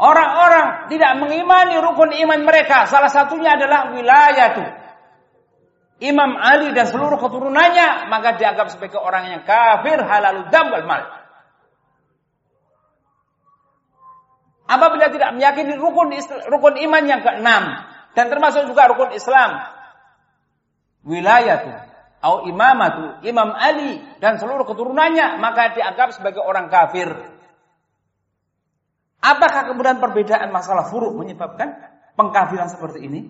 Orang-orang 0.03 0.91
tidak 0.91 1.15
mengimani 1.23 1.79
rukun 1.79 2.11
iman 2.11 2.43
mereka. 2.43 2.91
Salah 2.91 3.07
satunya 3.07 3.55
adalah 3.55 3.95
wilayah 3.95 4.47
itu. 4.51 4.65
Imam 6.11 6.35
Ali 6.35 6.75
dan 6.75 6.91
seluruh 6.91 7.23
keturunannya 7.23 8.11
maka 8.11 8.35
dianggap 8.35 8.75
sebagai 8.75 8.99
orang 8.99 9.31
yang 9.31 9.43
kafir 9.47 10.03
halal 10.03 10.51
dam 10.51 10.75
wal 10.75 10.83
mal. 10.91 11.03
Apabila 14.67 15.07
tidak 15.15 15.31
meyakini 15.39 15.79
rukun 15.79 16.11
rukun 16.51 16.75
iman 16.83 17.03
yang 17.07 17.23
keenam 17.23 17.87
dan 18.13 18.29
termasuk 18.29 18.69
juga 18.69 18.93
rukun 18.93 19.17
Islam 19.17 19.63
wilayah 21.03 21.57
itu 21.65 21.73
atau 22.23 22.47
imamatu 22.47 23.19
Imam 23.27 23.51
Ali 23.51 23.99
dan 24.23 24.39
seluruh 24.39 24.63
keturunannya 24.63 25.43
maka 25.43 25.75
dianggap 25.75 26.15
sebagai 26.15 26.39
orang 26.39 26.71
kafir. 26.71 27.11
Apakah 29.19 29.71
kemudian 29.71 29.99
perbedaan 29.99 30.55
masalah 30.55 30.87
furuk 30.87 31.19
menyebabkan 31.19 31.75
pengkafiran 32.15 32.71
seperti 32.71 33.11
ini? 33.11 33.21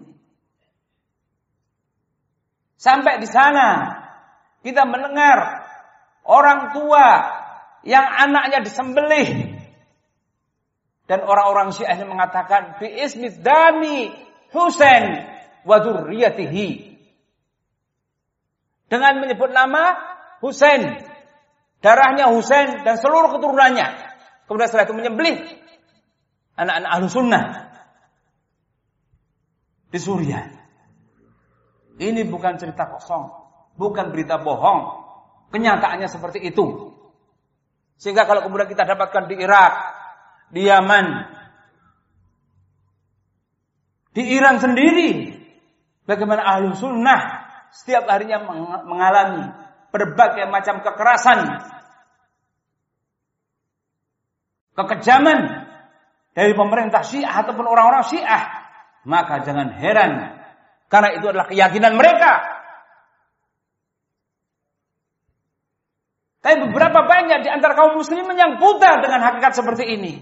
Sampai 2.76 3.16
di 3.16 3.28
sana 3.28 3.96
kita 4.60 4.84
mendengar 4.84 5.64
orang 6.28 6.76
tua 6.76 7.06
yang 7.88 8.04
anaknya 8.04 8.60
disembelih 8.60 9.56
dan 11.08 11.24
orang-orang 11.24 11.72
Syiah 11.72 11.96
ini 11.96 12.06
mengatakan 12.08 12.76
bi 12.76 12.92
ismi 12.92 13.32
dami 13.40 14.12
Husain 14.52 15.04
wa 15.64 15.80
Dengan 18.92 19.12
menyebut 19.24 19.50
nama 19.50 19.96
Husain, 20.44 21.00
darahnya 21.80 22.28
Husain 22.28 22.84
dan 22.84 23.00
seluruh 23.00 23.32
keturunannya. 23.32 23.88
Kemudian 24.44 24.68
setelah 24.68 24.84
itu 24.84 24.96
menyembelih 24.96 25.36
anak-anak 26.60 26.90
ahlu 26.92 27.08
sunnah 27.08 27.44
di 29.88 29.96
Suriah. 29.96 30.44
Ini 31.96 32.24
bukan 32.28 32.60
cerita 32.60 32.88
kosong, 32.88 33.32
bukan 33.80 34.12
berita 34.12 34.40
bohong. 34.40 35.00
Kenyataannya 35.52 36.08
seperti 36.08 36.44
itu. 36.44 36.92
Sehingga 38.00 38.24
kalau 38.24 38.44
kemudian 38.44 38.68
kita 38.72 38.88
dapatkan 38.88 39.28
di 39.28 39.36
Irak, 39.40 39.72
di 40.48 40.64
Yaman, 40.64 41.31
di 44.12 44.22
Iran 44.36 44.60
sendiri, 44.60 45.32
bagaimana 46.04 46.44
ahlu 46.44 46.76
sunnah 46.76 47.48
setiap 47.72 48.04
harinya 48.08 48.44
mengalami 48.84 49.48
berbagai 49.88 50.48
macam 50.48 50.84
kekerasan, 50.84 51.40
kekejaman, 54.76 55.62
dari 56.32 56.56
pemerintah 56.56 57.04
Syiah 57.04 57.44
ataupun 57.44 57.64
orang-orang 57.68 58.04
Syiah, 58.08 58.42
maka 59.04 59.44
jangan 59.44 59.68
heran. 59.76 60.32
Karena 60.88 61.16
itu 61.16 61.24
adalah 61.28 61.48
keyakinan 61.48 61.96
mereka. 61.96 62.40
Tapi 66.42 66.58
beberapa 66.68 67.06
banyak 67.06 67.46
di 67.46 67.50
antara 67.52 67.78
kaum 67.78 67.96
muslimin 67.96 68.34
yang 68.34 68.58
buta 68.58 68.98
dengan 68.98 69.22
hakikat 69.22 69.52
seperti 69.54 69.84
ini. 69.94 70.12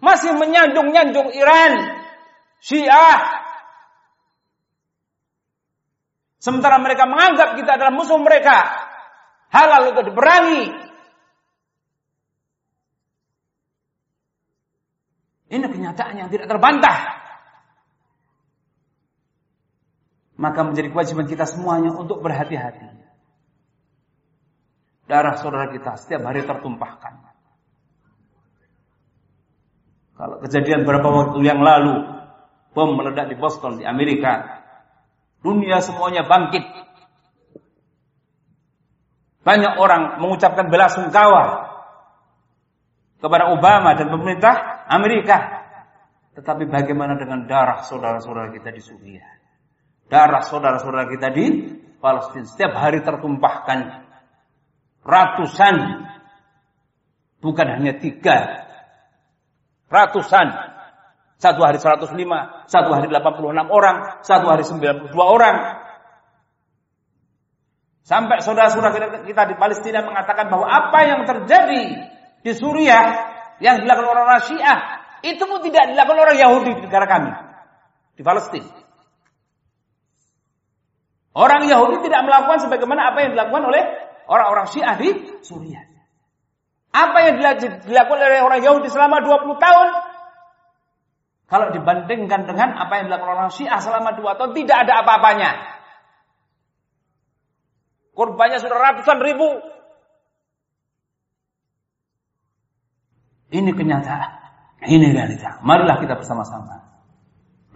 Masih 0.00 0.32
menyanjung-nyanjung 0.34 1.36
Iran, 1.36 1.72
Syiah. 2.62 3.44
Sementara 6.38 6.78
mereka 6.78 7.08
menganggap 7.10 7.58
kita 7.58 7.74
adalah 7.74 7.92
musuh 7.94 8.20
mereka. 8.22 8.86
Halal 9.50 9.94
untuk 9.94 10.10
diperangi, 10.12 10.86
Ini 15.46 15.62
kenyataan 15.62 16.14
yang 16.18 16.28
tidak 16.30 16.50
terbantah. 16.50 17.22
Maka 20.36 20.60
menjadi 20.66 20.90
kewajiban 20.90 21.30
kita 21.30 21.46
semuanya 21.46 21.94
untuk 21.94 22.20
berhati-hati. 22.20 22.92
Darah 25.06 25.38
saudara 25.38 25.70
kita 25.70 25.94
setiap 26.02 26.26
hari 26.26 26.42
tertumpahkan. 26.42 27.30
Kalau 30.18 30.36
kejadian 30.42 30.82
beberapa 30.82 31.08
waktu 31.08 31.38
yang 31.46 31.62
lalu, 31.62 32.15
bom 32.76 32.92
meledak 32.92 33.32
di 33.32 33.36
Boston, 33.40 33.80
di 33.80 33.88
Amerika. 33.88 34.60
Dunia 35.40 35.80
semuanya 35.80 36.28
bangkit. 36.28 36.60
Banyak 39.40 39.80
orang 39.80 40.20
mengucapkan 40.20 40.68
bela 40.68 40.92
sungkawa 40.92 41.72
kepada 43.16 43.56
Obama 43.56 43.96
dan 43.96 44.12
pemerintah 44.12 44.84
Amerika. 44.92 45.64
Tetapi 46.36 46.68
bagaimana 46.68 47.16
dengan 47.16 47.48
darah 47.48 47.80
saudara-saudara 47.80 48.52
kita 48.52 48.68
di 48.68 48.82
Suriah? 48.84 49.36
darah 50.06 50.42
saudara-saudara 50.46 51.10
kita 51.10 51.28
di 51.34 51.46
Palestina. 51.98 52.46
Setiap 52.46 52.72
hari 52.78 53.02
tertumpahkan 53.02 54.06
ratusan, 55.02 55.76
bukan 57.42 57.66
hanya 57.78 57.98
tiga, 57.98 58.66
ratusan. 59.90 60.75
Satu 61.36 61.60
hari 61.60 61.76
105, 61.76 62.08
satu 62.64 62.90
hari 62.96 63.12
86 63.12 63.68
orang, 63.68 64.24
satu 64.24 64.46
hari 64.48 64.64
92 64.64 65.12
orang. 65.20 65.84
Sampai 68.00 68.40
saudara-saudara 68.40 69.20
kita 69.26 69.42
di 69.50 69.54
Palestina 69.58 70.00
mengatakan 70.00 70.48
bahwa 70.48 70.64
apa 70.64 70.98
yang 71.04 71.20
terjadi 71.28 71.84
di 72.40 72.52
Suriah 72.54 73.04
yang 73.60 73.82
dilakukan 73.82 74.16
orang 74.16 74.40
Syiah 74.46 74.78
itu 75.26 75.42
pun 75.42 75.58
tidak 75.66 75.90
dilakukan 75.92 76.20
orang 76.22 76.38
Yahudi 76.38 76.70
di 76.78 76.82
negara 76.86 77.04
kami 77.10 77.32
di 78.14 78.22
Palestina. 78.22 78.72
Orang 81.36 81.68
Yahudi 81.68 82.06
tidak 82.08 82.24
melakukan 82.24 82.64
sebagaimana 82.64 83.12
apa 83.12 83.18
yang 83.26 83.36
dilakukan 83.36 83.64
oleh 83.68 83.84
orang-orang 84.24 84.66
Syiah 84.72 84.96
di 84.96 85.10
Suriah. 85.44 85.84
Apa 86.96 87.18
yang 87.28 87.34
dilakukan 87.84 88.22
oleh 88.24 88.40
orang 88.40 88.60
Yahudi 88.64 88.88
selama 88.88 89.20
20 89.20 89.52
tahun 89.60 89.88
kalau 91.46 91.70
dibandingkan 91.70 92.42
dengan 92.50 92.74
apa 92.74 92.98
yang 92.98 93.04
dilakukan 93.06 93.34
orang 93.38 93.52
Syiah 93.54 93.78
selama 93.78 94.18
2 94.18 94.34
tahun 94.34 94.52
tidak 94.58 94.76
ada 94.82 94.92
apa-apanya. 95.06 95.50
Korbannya 98.18 98.58
sudah 98.58 98.78
ratusan 98.80 99.18
ribu. 99.22 99.48
Ini 103.54 103.70
kenyataan. 103.70 104.30
Ini 104.90 105.06
realita. 105.14 105.62
Marilah 105.62 106.02
kita 106.02 106.18
bersama-sama 106.18 106.82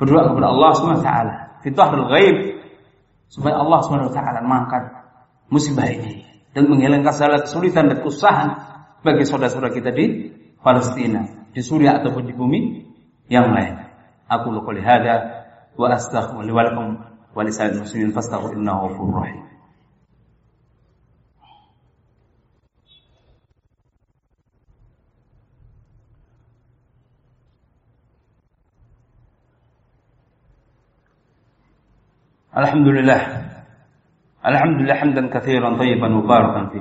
berdoa 0.01 0.33
kepada 0.33 0.49
Allah 0.51 0.71
Subhanahu 0.75 1.01
wa 1.01 1.07
taala. 1.07 1.37
Fitahrul 1.63 2.07
ghaib 2.11 2.37
supaya 3.31 3.55
Allah 3.63 3.79
Subhanahu 3.87 4.11
wa 4.11 4.15
taala 4.17 4.41
mengangkat 4.43 4.85
musibah 5.53 5.87
ini 5.87 6.27
dan 6.57 6.67
menghilangkan 6.67 7.15
segala 7.15 7.47
kesulitan 7.47 7.87
dan 7.87 8.03
kesusahan 8.03 8.49
bagi 9.07 9.23
saudara-saudara 9.29 9.71
kita 9.71 9.95
di 9.95 10.35
Palestina, 10.59 11.47
di 11.55 11.63
Suriah 11.63 12.03
ataupun 12.03 12.27
di 12.27 12.35
bumi 12.35 12.90
yang 13.31 13.55
lain. 13.55 13.79
Aku 14.27 14.51
qouli 14.51 14.83
hada 14.83 15.47
wa 15.79 15.87
astaghfiru 15.95 16.51
wa 16.51 16.67
lakum 16.67 16.87
wa 17.31 17.41
lisa'il 17.47 17.79
muslimin 17.79 18.11
fastaghfiru 18.11 18.59
innahu 18.59 18.91
ghafurur 18.91 19.23
rahim. 19.23 19.47
Alhamdulillah 32.51 33.47
Alhamdulillah 34.43 34.99
hamdan 34.99 35.31
katsiran 35.31 35.79
tayyiban 35.79 36.19
mubarakan 36.19 36.75
fi 36.75 36.81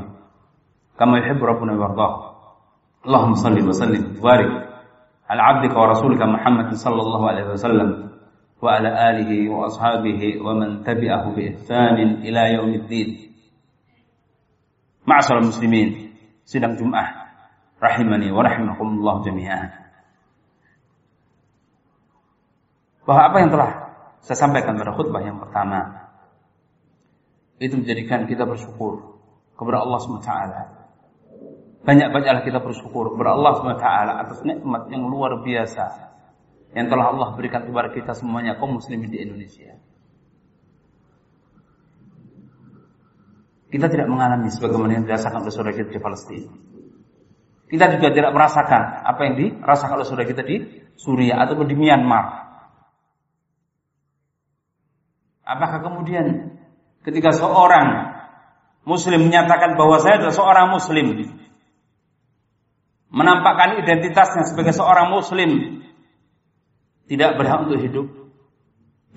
kama 0.98 1.22
yuhibbu 1.22 1.46
rabbuna 1.46 1.78
wa 1.78 1.82
yardah. 1.88 2.14
Allahumma 3.06 3.38
salli 3.38 3.62
wa 3.62 3.72
sallim 3.72 4.18
wa 4.18 4.69
barik 5.30 5.38
ala 5.38 5.42
'abdika 5.46 5.76
wa 5.78 5.88
rasulika 5.94 6.26
Muhammad 6.26 6.74
sallallahu 6.74 7.26
alaihi 7.30 7.50
wasallam 7.54 7.90
wa 8.58 8.70
ala 8.74 8.90
alihi 9.14 9.46
wa 9.46 9.70
ashabihi 9.70 10.42
wa 10.42 10.58
man 10.58 10.82
tabi'ahu 10.82 11.38
bi 11.38 11.54
ihsanin 11.54 12.26
ila 12.26 12.50
yaumiddin. 12.50 13.30
Ma'asyiral 15.06 15.54
muslimin, 15.54 16.18
sidang 16.50 16.82
Jumat 16.82 17.14
rahimani 17.78 18.34
wa 18.34 18.42
rahimakumullah 18.42 19.22
jami'an. 19.22 19.70
Bahwa 23.06 23.22
apa 23.30 23.38
yang 23.42 23.50
telah 23.54 23.72
saya 24.26 24.38
sampaikan 24.38 24.78
pada 24.82 24.98
khutbah 24.98 25.22
yang 25.22 25.38
pertama 25.38 26.10
itu 27.62 27.78
menjadikan 27.78 28.26
kita 28.26 28.50
bersyukur 28.50 29.22
kepada 29.58 29.78
Allah 29.86 30.00
SWT. 30.02 30.79
Banyak-banyaklah 31.84 32.44
kita 32.44 32.60
bersyukur 32.60 33.16
kepada 33.16 33.40
Allah 33.40 33.54
SWT 33.56 33.88
atas 34.28 34.40
nikmat 34.44 34.92
yang 34.92 35.08
luar 35.08 35.40
biasa 35.40 36.12
yang 36.76 36.92
telah 36.92 37.16
Allah 37.16 37.34
berikan 37.34 37.66
kepada 37.66 37.90
kita 37.90 38.12
semuanya 38.14 38.60
kaum 38.60 38.78
muslimin 38.78 39.10
di 39.10 39.20
Indonesia. 39.24 39.80
Kita 43.70 43.86
tidak 43.86 44.10
mengalami 44.10 44.50
sebagaimana 44.50 44.98
yang 45.00 45.06
dirasakan 45.06 45.46
oleh 45.46 45.54
saudara 45.54 45.78
kita 45.78 45.94
di 45.94 46.02
Palestina. 46.02 46.52
Kita 47.70 47.86
juga 47.96 48.08
tidak 48.10 48.32
merasakan 48.34 48.82
apa 49.06 49.22
yang 49.30 49.34
dirasakan 49.38 49.96
oleh 50.02 50.08
saudara 50.10 50.26
kita 50.26 50.42
di 50.42 50.58
Suriah 50.98 51.38
ataupun 51.46 51.70
di 51.70 51.78
Myanmar. 51.78 52.50
Apakah 55.46 55.80
kemudian 55.86 56.60
Ketika 57.00 57.32
seorang 57.32 58.12
muslim 58.84 59.32
menyatakan 59.32 59.80
bahwa 59.80 60.04
saya 60.04 60.20
adalah 60.20 60.36
seorang 60.36 60.68
muslim, 60.76 61.16
menampakkan 63.10 63.82
identitasnya 63.82 64.46
sebagai 64.46 64.74
seorang 64.74 65.10
muslim, 65.10 65.82
tidak 67.10 67.38
berhak 67.38 67.66
untuk 67.66 67.80
hidup, 67.82 68.08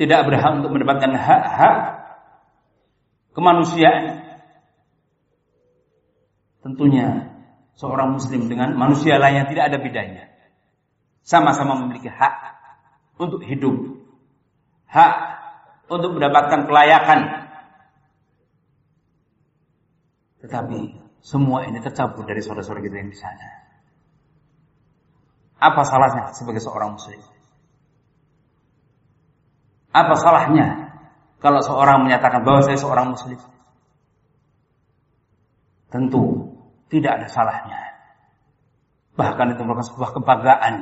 tidak 0.01 0.21
berhak 0.29 0.53
untuk 0.61 0.73
mendapatkan 0.73 1.13
hak-hak 1.13 1.77
kemanusiaan. 3.37 4.25
Tentunya 6.63 7.33
seorang 7.75 8.15
muslim 8.17 8.47
dengan 8.47 8.79
manusia 8.79 9.19
lainnya 9.19 9.51
tidak 9.51 9.73
ada 9.73 9.79
bedanya. 9.83 10.25
Sama-sama 11.27 11.79
memiliki 11.83 12.07
hak 12.07 12.35
untuk 13.19 13.43
hidup. 13.43 13.99
Hak 14.87 15.15
untuk 15.91 16.17
mendapatkan 16.17 16.69
kelayakan 16.71 17.43
tetapi 20.43 20.99
semua 21.23 21.71
ini 21.71 21.79
tercampur 21.79 22.27
dari 22.27 22.43
saudara-saudara 22.43 22.83
kita 22.83 22.99
yang 22.99 23.11
di 23.15 23.19
sana. 23.19 23.47
Apa 25.63 25.87
salahnya 25.87 26.35
sebagai 26.35 26.59
seorang 26.59 26.99
muslim? 26.99 27.23
Apa 29.95 30.19
salahnya 30.19 30.99
kalau 31.39 31.63
seorang 31.63 32.03
menyatakan 32.03 32.43
bahwa 32.43 32.67
saya 32.67 32.75
seorang 32.75 33.15
muslim? 33.15 33.39
Tentu 35.87 36.51
tidak 36.91 37.23
ada 37.23 37.27
salahnya. 37.31 37.79
Bahkan 39.15 39.55
itu 39.55 39.63
merupakan 39.63 39.87
sebuah 39.87 40.11
kebanggaan 40.19 40.75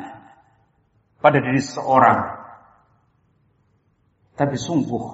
pada 1.21 1.39
diri 1.45 1.61
seseorang. 1.61 2.41
Tapi 4.39 4.57
sungguh 4.57 5.05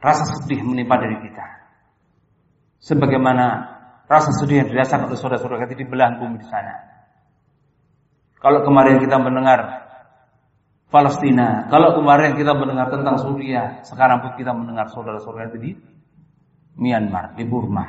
rasa 0.00 0.24
sedih 0.24 0.64
menimpa 0.64 0.96
diri 0.96 1.20
kita 1.28 1.46
sebagaimana 2.80 3.76
rasa 4.08 4.32
sedih 4.40 4.64
yang 4.64 4.68
dirasakan 4.72 5.12
oleh 5.12 5.18
saudara-saudara 5.20 5.68
kita 5.68 5.84
di 5.84 5.86
belahan 5.86 6.16
bumi 6.16 6.40
di 6.40 6.48
sana. 6.48 6.89
Kalau 8.40 8.64
kemarin 8.64 8.98
kita 8.98 9.20
mendengar 9.20 9.60
Palestina, 10.90 11.68
kalau 11.70 11.94
kemarin 11.94 12.34
kita 12.34 12.56
mendengar 12.56 12.90
tentang 12.90 13.20
Suriah, 13.20 13.84
sekarang 13.86 14.24
pun 14.24 14.32
kita 14.34 14.50
mendengar 14.50 14.90
saudara-saudara 14.90 15.52
kita 15.52 15.60
di 15.60 15.72
Myanmar, 16.80 17.36
di 17.36 17.44
Burma. 17.44 17.84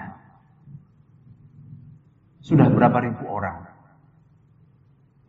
Sudah 2.43 2.67
berapa 2.67 2.99
ribu 2.99 3.25
orang 3.31 3.63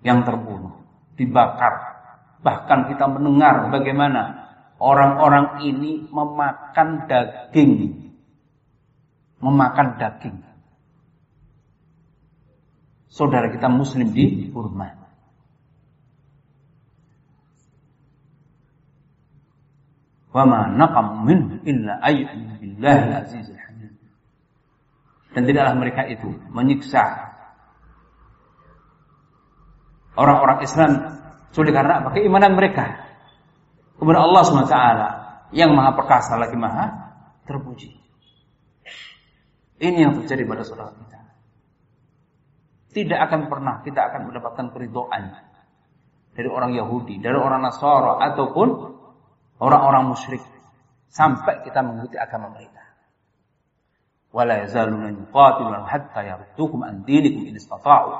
yang 0.02 0.26
terbunuh, 0.26 0.82
dibakar. 1.16 1.94
Bahkan 2.42 2.90
kita 2.90 3.06
mendengar 3.06 3.70
bagaimana 3.70 4.50
orang-orang 4.82 5.62
ini 5.62 6.10
memakan 6.10 7.06
daging 7.06 8.02
memakan 9.42 9.98
daging. 9.98 10.38
Saudara 13.10 13.50
kita 13.52 13.68
muslim 13.68 14.14
di 14.14 14.48
Burma. 14.48 15.01
Dan 25.32 25.42
tidaklah 25.48 25.74
mereka 25.76 26.02
itu 26.08 26.28
menyiksa 26.52 27.04
orang-orang 30.16 30.58
Islam 30.64 30.90
sudah 31.52 31.72
karena 31.72 32.00
apa? 32.00 32.08
Keimanan 32.16 32.56
mereka 32.56 33.12
kepada 34.00 34.24
Allah 34.24 34.42
SWT 34.44 34.78
yang 35.52 35.76
maha 35.76 35.92
perkasa 35.92 36.40
lagi 36.40 36.56
maha 36.56 37.12
terpuji. 37.44 37.92
Ini 39.82 39.98
yang 40.08 40.12
terjadi 40.22 40.48
pada 40.48 40.62
saudara 40.64 40.96
kita. 40.96 41.20
Tidak 42.92 43.18
akan 43.20 43.40
pernah 43.48 43.80
kita 43.84 44.00
akan 44.12 44.32
mendapatkan 44.32 44.66
keridoan 44.72 45.32
dari 46.32 46.48
orang 46.48 46.76
Yahudi, 46.76 47.20
dari 47.20 47.36
orang 47.36 47.64
Nasara 47.64 48.20
ataupun 48.32 48.91
orang-orang 49.62 50.10
musyrik 50.10 50.42
sampai 51.06 51.62
kita 51.62 51.86
mengikuti 51.86 52.18
agama 52.18 52.50
mereka. 52.50 52.82
Wala 54.34 54.66
yazaluna 54.66 55.14
yuqatiluna 55.14 55.86
hatta 55.86 56.20
yardukum 56.26 56.82
an 56.82 57.06
dinikum 57.06 57.46
in 57.46 57.54
istata'u. 57.54 58.10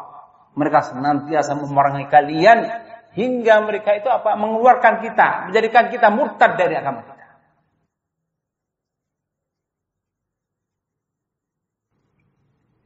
Mereka 0.55 0.93
senantiasa 0.93 1.57
memerangi 1.57 2.07
kalian 2.13 2.59
hingga 3.17 3.65
mereka 3.65 3.97
itu 3.97 4.07
apa? 4.13 4.37
mengeluarkan 4.37 5.01
kita, 5.01 5.49
menjadikan 5.49 5.89
kita 5.89 6.13
murtad 6.13 6.61
dari 6.61 6.77
agama 6.77 7.01
kita. 7.03 7.27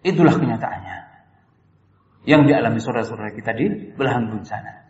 Itulah 0.06 0.38
kenyataannya 0.38 0.96
yang 2.30 2.46
dialami 2.46 2.78
saudara-saudara 2.78 3.34
kita 3.34 3.50
di 3.58 3.90
belahan 3.98 4.30
bumi 4.30 4.46
sana. 4.46 4.86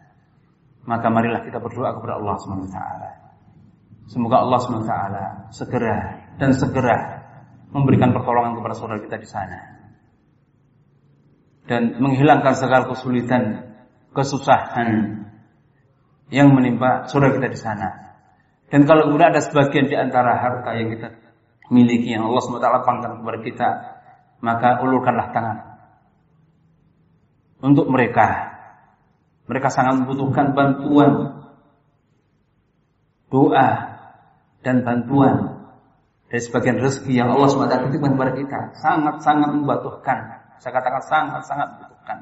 Maka 0.85 1.09
marilah 1.09 1.40
kita 1.40 1.57
berdoa 1.57 1.96
kepada 1.96 2.20
Allah 2.20 2.37
Subhanahu 2.37 2.68
wa 2.68 2.74
taala 2.76 3.25
Semoga 4.06 4.46
Allah 4.46 4.58
SWT 4.62 4.94
segera 5.50 5.96
dan 6.38 6.54
segera 6.54 7.26
memberikan 7.74 8.14
pertolongan 8.14 8.54
kepada 8.58 8.74
saudara 8.78 9.00
kita 9.02 9.18
di 9.18 9.28
sana. 9.28 9.58
Dan 11.66 11.98
menghilangkan 11.98 12.54
segala 12.54 12.86
kesulitan, 12.86 13.74
kesusahan 14.14 15.18
yang 16.30 16.54
menimpa 16.54 17.10
saudara 17.10 17.34
kita 17.34 17.48
di 17.50 17.58
sana. 17.58 17.88
Dan 18.70 18.86
kalau 18.86 19.10
kemudian 19.10 19.34
ada 19.34 19.42
sebagian 19.42 19.90
di 19.90 19.98
antara 19.98 20.38
harta 20.38 20.70
yang 20.78 20.94
kita 20.94 21.08
miliki 21.70 22.14
yang 22.14 22.30
Allah 22.30 22.42
SWT 22.42 22.62
lapangkan 22.62 23.10
kepada 23.22 23.38
kita, 23.42 23.68
maka 24.38 24.68
ulurkanlah 24.86 25.34
tangan 25.34 25.58
untuk 27.62 27.90
mereka. 27.90 28.54
Mereka 29.46 29.70
sangat 29.70 30.02
membutuhkan 30.02 30.54
bantuan, 30.58 31.42
doa, 33.30 33.95
dan 34.66 34.83
bantuan 34.83 35.62
dari 36.26 36.42
sebagian 36.42 36.83
rezeki 36.83 37.22
yang 37.22 37.31
Allah 37.31 37.46
SWT 37.46 37.87
titipkan 37.87 38.18
kepada 38.18 38.33
kita. 38.35 38.61
Sangat-sangat 38.83 39.55
membutuhkan. 39.55 40.18
Saya 40.59 40.72
katakan 40.74 41.02
sangat-sangat 41.07 41.68
membutuhkan. 41.79 42.18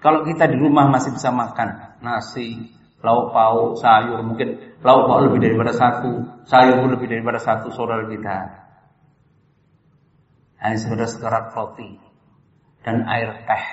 Kalau 0.00 0.24
kita 0.24 0.48
di 0.48 0.56
rumah 0.56 0.88
masih 0.88 1.12
bisa 1.12 1.28
makan 1.28 2.00
nasi, 2.00 2.72
lauk 3.04 3.36
pauk, 3.36 3.76
sayur, 3.76 4.24
mungkin 4.24 4.80
lauk 4.80 5.04
pauk 5.04 5.28
lebih 5.28 5.52
daripada 5.52 5.76
satu, 5.76 6.24
sayur 6.48 6.80
pun 6.80 6.96
lebih 6.96 7.12
daripada 7.12 7.36
satu 7.36 7.68
saudara 7.68 8.08
kita 8.08 8.64
hanya 10.64 10.80
sekedar 10.80 11.08
sekerat 11.08 11.52
roti 11.52 12.00
dan 12.80 13.04
air 13.04 13.44
teh. 13.44 13.64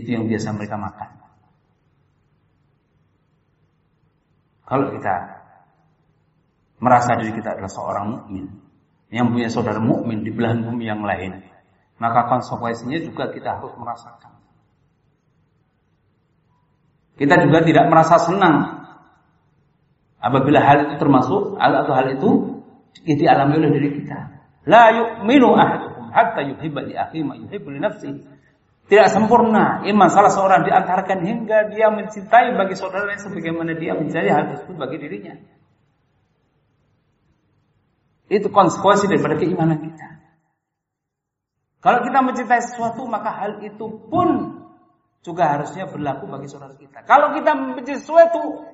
Itu 0.00 0.16
yang 0.16 0.32
biasa 0.32 0.56
mereka 0.56 0.80
makan. 0.80 1.23
Kalau 4.74 4.90
kita 4.90 5.14
merasa 6.82 7.14
diri 7.22 7.30
kita 7.30 7.54
adalah 7.54 7.70
seorang 7.70 8.06
mukmin 8.10 8.50
yang 9.14 9.30
punya 9.30 9.46
saudara 9.46 9.78
mukmin 9.78 10.26
di 10.26 10.34
belahan 10.34 10.66
bumi 10.66 10.90
yang 10.90 11.06
lain, 11.06 11.46
maka 12.02 12.26
konsekuensinya 12.26 12.98
juga 13.06 13.30
kita 13.30 13.54
harus 13.54 13.70
merasakan. 13.78 14.34
Kita 17.14 17.38
juga 17.46 17.62
tidak 17.62 17.86
merasa 17.86 18.18
senang 18.18 18.82
apabila 20.18 20.58
hal 20.58 20.90
itu 20.90 20.94
termasuk 20.98 21.54
atau 21.54 21.94
hal 21.94 22.10
itu 22.10 22.30
dialami 23.06 23.62
oleh 23.62 23.70
diri 23.78 24.02
kita. 24.02 24.18
La 24.66 24.90
yu'minu 24.90 25.54
ahadukum 25.54 26.10
hatta 26.10 26.42
yuhibba 26.42 26.82
li 26.82 26.98
akhihi 26.98 27.22
ma 27.22 27.38
yuhibbu 27.38 27.70
li 27.70 27.78
nafsihi. 27.78 28.33
Tidak 28.84 29.08
sempurna 29.08 29.80
iman 29.88 30.08
salah 30.12 30.28
seorang 30.28 30.68
di 30.68 30.72
antara 30.72 31.08
kan 31.08 31.24
hingga 31.24 31.72
dia 31.72 31.88
mencintai 31.88 32.52
bagi 32.52 32.76
saudara 32.76 33.08
lain 33.08 33.16
sebagaimana 33.16 33.72
dia 33.72 33.96
mencintai 33.96 34.28
hal 34.28 34.44
tersebut 34.52 34.76
bagi 34.76 34.96
dirinya. 35.00 35.34
Itu 38.28 38.52
konsekuensi 38.52 39.08
daripada 39.08 39.40
keimanan 39.40 39.80
kita. 39.80 40.08
Kalau 41.80 42.04
kita 42.04 42.18
mencintai 42.28 42.60
sesuatu 42.60 43.08
maka 43.08 43.32
hal 43.32 43.64
itu 43.64 43.88
pun 44.12 44.60
juga 45.24 45.56
harusnya 45.56 45.88
berlaku 45.88 46.28
bagi 46.28 46.48
saudara 46.52 46.76
kita. 46.76 47.08
Kalau 47.08 47.32
kita 47.32 47.56
mencintai 47.56 48.00
sesuatu, 48.04 48.68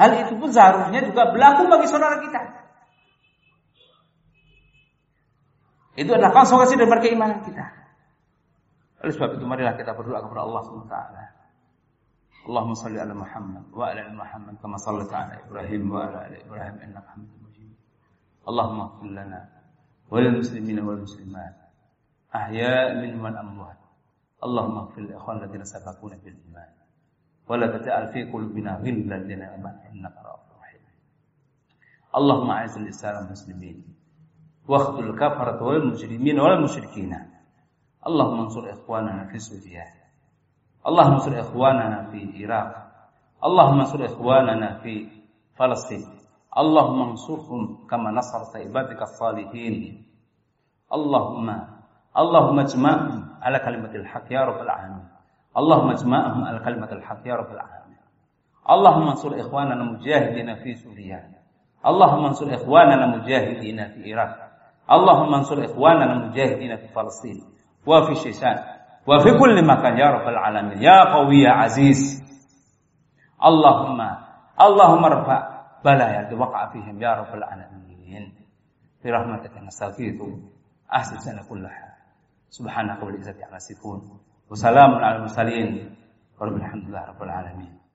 hal 0.00 0.10
itu 0.16 0.32
pun 0.40 0.48
seharusnya 0.48 1.04
juga 1.04 1.28
berlaku 1.28 1.68
bagi 1.68 1.88
saudara 1.92 2.24
kita. 2.24 2.40
Itu 6.00 6.12
adalah 6.16 6.32
konsekuensi 6.32 6.80
dari 6.80 6.88
keimanan 7.04 7.44
kita. 7.44 7.85
Oleh 9.04 9.12
sebab 9.12 9.36
itu 9.36 9.44
marilah 9.44 9.76
kita 9.76 9.92
berdoa 9.92 10.24
kepada 10.24 10.42
Allah 10.48 10.60
SWT. 10.64 10.96
Allahumma 12.46 12.78
salli 12.78 12.98
ala 13.02 13.10
Muhammad 13.10 13.64
wa 13.74 13.90
ala 13.90 14.06
Muhammad 14.14 14.54
kama 14.62 14.78
sallaita 14.78 15.18
ala 15.18 15.34
Ibrahim 15.42 15.82
wa 15.90 16.06
ala 16.06 16.30
ala 16.30 16.36
Ibrahim 16.38 16.74
innaka 16.78 17.18
Hamidum 17.18 17.42
Majid. 17.42 17.74
Allahumma 18.46 18.82
ighfir 18.94 19.10
lana 19.18 19.40
wa 20.06 20.16
lil 20.22 20.38
muslimina 20.38 20.80
wal 20.86 21.02
muslimat 21.02 21.54
ahya 22.30 23.02
min 23.02 23.18
amwat. 23.18 23.82
Allahumma 24.38 24.86
ighfir 24.86 25.10
li 25.10 25.12
ikhwan 25.18 25.42
alladziina 25.42 25.66
sabaquna 25.66 26.16
bil 26.22 26.38
iman 26.46 26.70
wa 27.50 27.54
la 27.58 27.66
taj'al 27.66 28.14
fi 28.14 28.30
qulubina 28.30 28.78
ghillan 28.78 29.26
lil 29.26 29.42
innaka 29.90 30.18
rahim. 30.22 30.82
Allahumma 32.14 32.62
a'izzil 32.62 32.86
islam 32.86 33.26
muslimin 33.26 33.82
wa 34.70 34.86
akhdhul 34.86 35.18
kafarata 35.18 35.66
wal 35.66 35.82
mujrimina 35.82 36.46
wal 36.46 36.62
musyrikina. 36.62 37.35
اللهم 38.06 38.40
انصر 38.40 38.64
إخواننا 38.70 39.24
في 39.32 39.38
سوريا. 39.38 39.84
اللهم 40.86 41.12
انصر 41.12 41.40
إخواننا 41.40 42.10
في 42.10 42.18
العراق 42.22 42.70
اللهم 43.44 43.78
انصر 43.80 44.04
إخواننا 44.04 44.78
في 44.82 45.08
فلسطين. 45.58 46.06
اللهم 46.58 46.98
انصرهم 47.02 47.86
كما 47.90 48.10
نصرت 48.10 48.56
عبادك 48.56 49.02
الصالحين. 49.02 50.06
اللهم 50.92 51.48
اللهم 52.16 52.58
اجمعهم 52.60 53.18
على 53.42 53.58
كلمة 53.58 53.92
الحق 53.94 54.32
يا 54.32 54.42
رب 54.44 54.60
العالمين. 54.62 55.08
اللهم 55.58 55.88
اجمعهم 55.90 56.44
على 56.44 56.58
كلمة 56.58 56.90
الحق 56.92 57.26
يا 57.26 57.34
رب 57.34 57.50
العالمين. 57.52 58.02
اللهم 58.70 59.06
انصر 59.08 59.40
إخواننا 59.40 59.74
المجاهدين 59.74 60.54
في 60.62 60.74
سوريا. 60.74 61.20
اللهم 61.86 62.24
انصر 62.24 62.54
إخواننا 62.54 63.04
المجاهدين 63.04 63.78
في 63.88 63.98
العراق 64.00 64.46
Allahumma 64.86 65.42
ansur 65.42 65.58
ikhwanana 65.66 66.30
mujahidin 66.30 66.78
fi 66.78 66.86
Palestin 66.94 67.42
وفي 67.86 68.12
الشيشان 68.12 68.56
وفي 69.06 69.38
كل 69.38 69.66
مكان. 69.66 69.98
يا 69.98 70.10
رب 70.10 70.28
العالمين. 70.28 70.82
يا 70.82 71.14
قوي 71.14 71.38
يا 71.42 71.50
عزيز. 71.50 72.22
اللهم 73.44 74.00
اللهم 74.60 75.04
ارفع 75.04 75.38
بلايا 75.84 76.34
وقع 76.34 76.72
فيهم 76.72 77.02
يا 77.02 77.12
رب 77.14 77.34
العالمين. 77.34 78.34
برحمتك 79.04 79.54
نستغيث. 79.58 80.18
أحسن 80.92 81.18
سنه 81.18 81.42
كلها 81.48 81.96
سبحانك 82.48 83.02
وبحمدك 83.02 83.42
عما 83.44 83.56
يصفون. 83.56 84.20
وسلام 84.50 84.90
على 84.94 85.16
المرسلين. 85.16 85.96
ورب 86.40 86.56
الحمد 86.56 86.84
لله 86.88 87.04
رب 87.06 87.22
العالمين. 87.22 87.85